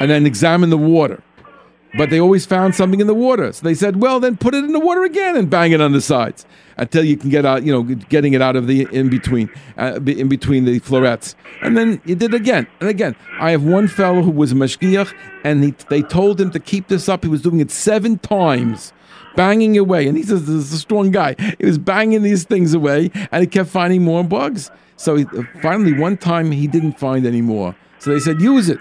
[0.00, 1.22] and then examine the water.
[1.96, 3.52] But they always found something in the water.
[3.52, 5.92] So they said, well, then put it in the water again and bang it on
[5.92, 6.44] the sides
[6.76, 10.00] until you can get out, you know, getting it out of the in between, uh,
[10.04, 11.36] in between the florets.
[11.62, 13.14] And then you did it again and again.
[13.38, 15.14] I have one fellow who was a mashgiach,
[15.44, 17.22] and he, they told him to keep this up.
[17.22, 18.92] He was doing it seven times,
[19.36, 20.08] banging away.
[20.08, 21.36] And he says, this is a strong guy.
[21.60, 24.68] He was banging these things away, and he kept finding more bugs.
[24.96, 25.26] So he,
[25.62, 27.76] finally, one time, he didn't find any more.
[28.00, 28.80] So they said, use it.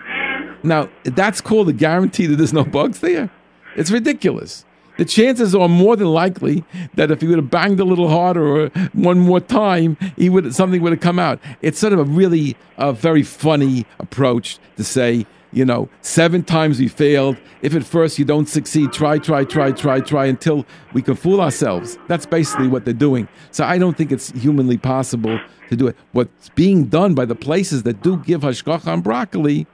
[0.64, 3.30] Now, that's called a guarantee that there's no bugs there.
[3.76, 4.66] It's ridiculous.
[4.98, 6.64] the chances are more than likely
[6.96, 10.54] that if he would have banged a little harder or one more time, he would
[10.54, 11.40] something would have come out.
[11.62, 16.80] It's sort of a really a very funny approach to say, you know, seven times
[16.80, 17.38] we failed.
[17.62, 21.42] If at first you don't succeed, try, try, try, try, try until we can fool
[21.42, 21.98] ourselves.
[22.08, 23.28] That's basically what they're doing.
[23.52, 25.40] So I don't think it's humanly possible
[25.70, 25.96] to do it.
[26.12, 29.66] What's being done by the places that do give hashgacha on broccoli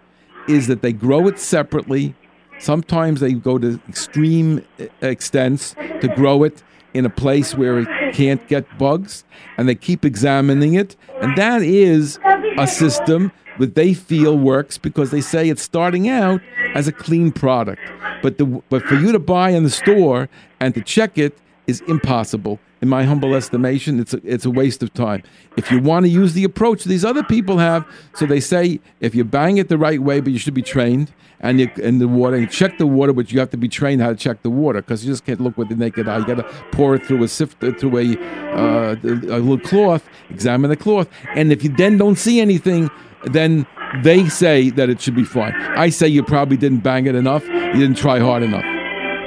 [0.49, 2.15] is that they grow it separately.
[2.59, 4.65] Sometimes they go to extreme
[5.01, 9.23] extents to grow it in a place where it can't get bugs,
[9.57, 10.95] and they keep examining it.
[11.21, 12.19] And that is
[12.57, 16.41] a system that they feel works because they say it's starting out
[16.73, 17.81] as a clean product.
[18.21, 20.29] But the but for you to buy in the store
[20.59, 21.37] and to check it
[21.69, 22.59] is impossible.
[22.81, 25.23] In my humble estimation, it's a, it's a waste of time.
[25.57, 29.13] If you want to use the approach these other people have, so they say if
[29.13, 32.07] you bang it the right way, but you should be trained, and you in the
[32.07, 34.49] water, and check the water, but you have to be trained how to check the
[34.49, 36.19] water because you just can't look with the naked eye.
[36.19, 38.17] You got to pour it through a sift, through a,
[38.55, 42.89] uh, a little cloth, examine the cloth, and if you then don't see anything,
[43.25, 43.67] then
[44.03, 45.53] they say that it should be fine.
[45.53, 47.45] I say you probably didn't bang it enough.
[47.47, 48.78] You didn't try hard enough.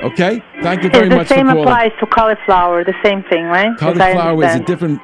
[0.03, 0.43] Okay?
[0.63, 3.77] Thank you very the much for same applies to cauliflower, the same thing, right?
[3.79, 5.01] Cauliflower is a different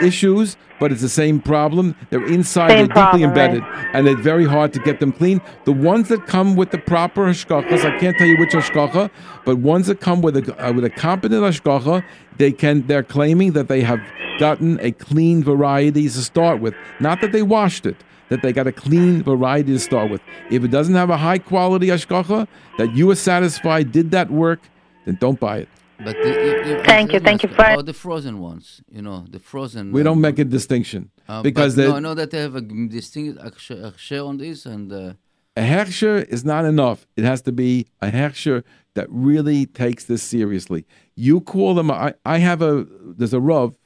[0.00, 1.94] issues, but it's the same problem.
[2.10, 3.62] They're inside, Same they're deeply problem, embedded,
[3.92, 5.40] and it's very hard to get them clean.
[5.64, 9.10] The ones that come with the proper hashgachas, I can't tell you which hashgacha,
[9.44, 12.04] but ones that come with a uh, with a competent hashgacha,
[12.38, 12.86] they can.
[12.86, 14.00] They're claiming that they have
[14.38, 17.96] gotten a clean variety to start with, not that they washed it.
[18.30, 20.20] That they got a clean variety to start with.
[20.50, 22.48] If it doesn't have a high quality hashgacha,
[22.78, 24.60] that you are satisfied did that work,
[25.04, 25.68] then don't buy it.
[25.98, 29.26] But the, if- if- Thank you, thank you for- About the frozen ones, you know,
[29.30, 29.92] the frozen.
[29.92, 32.56] We uh, don't make a distinction uh, because they, no, I know that they have
[32.56, 35.12] a g- distinct akshe- akshe on this, and uh,
[35.56, 37.06] a hechsher is not enough.
[37.16, 38.64] It has to be a hechsher
[38.94, 40.84] that really takes this seriously.
[41.14, 41.90] You call them.
[41.90, 42.86] I, I have a.
[43.18, 43.76] There's a Rav.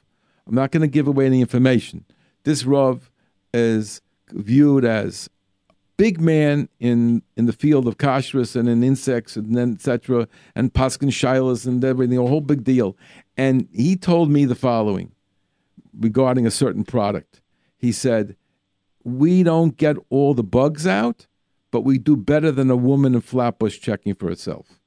[0.47, 2.05] I'm not going to give away any information.
[2.43, 3.11] This Rav
[3.53, 4.01] is
[4.31, 5.29] viewed as
[5.97, 10.27] big man in in the field of kashrus and in insects and then etc.
[10.55, 12.17] and paskin shilas and everything.
[12.17, 12.97] A whole big deal.
[13.37, 15.11] And he told me the following
[15.97, 17.41] regarding a certain product.
[17.77, 18.35] He said,
[19.03, 21.27] "We don't get all the bugs out."
[21.71, 24.79] but we do better than a woman in Flatbush checking for herself.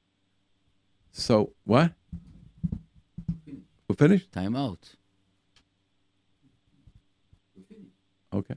[1.11, 1.93] So what?
[3.87, 4.31] We're finished.
[4.31, 4.95] time out.
[8.33, 8.55] Okay.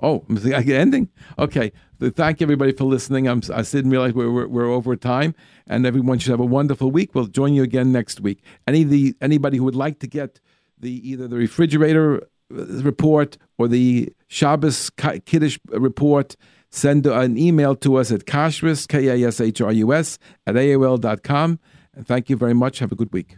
[0.00, 1.08] Oh, is the ending?
[1.38, 1.72] Okay.
[2.00, 3.26] Thank you everybody for listening.
[3.26, 5.34] I'm, I didn't realize we're, we're, we're over time,
[5.66, 7.12] and everyone should have a wonderful week.
[7.14, 8.40] We'll join you again next week.
[8.68, 10.40] Any the anybody who would like to get
[10.78, 12.22] the either the refrigerator
[12.56, 16.36] uh, report or the Shabbos Kiddush report,
[16.70, 21.58] send an email to us at kashrus, K-A-S-H-R-U-S, at AOL.com.
[21.94, 22.78] And thank you very much.
[22.78, 23.36] Have a good week.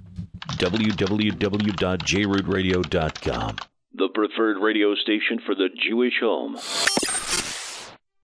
[0.59, 3.57] www.jrootradio.com.
[3.93, 6.57] The preferred radio station for the Jewish home.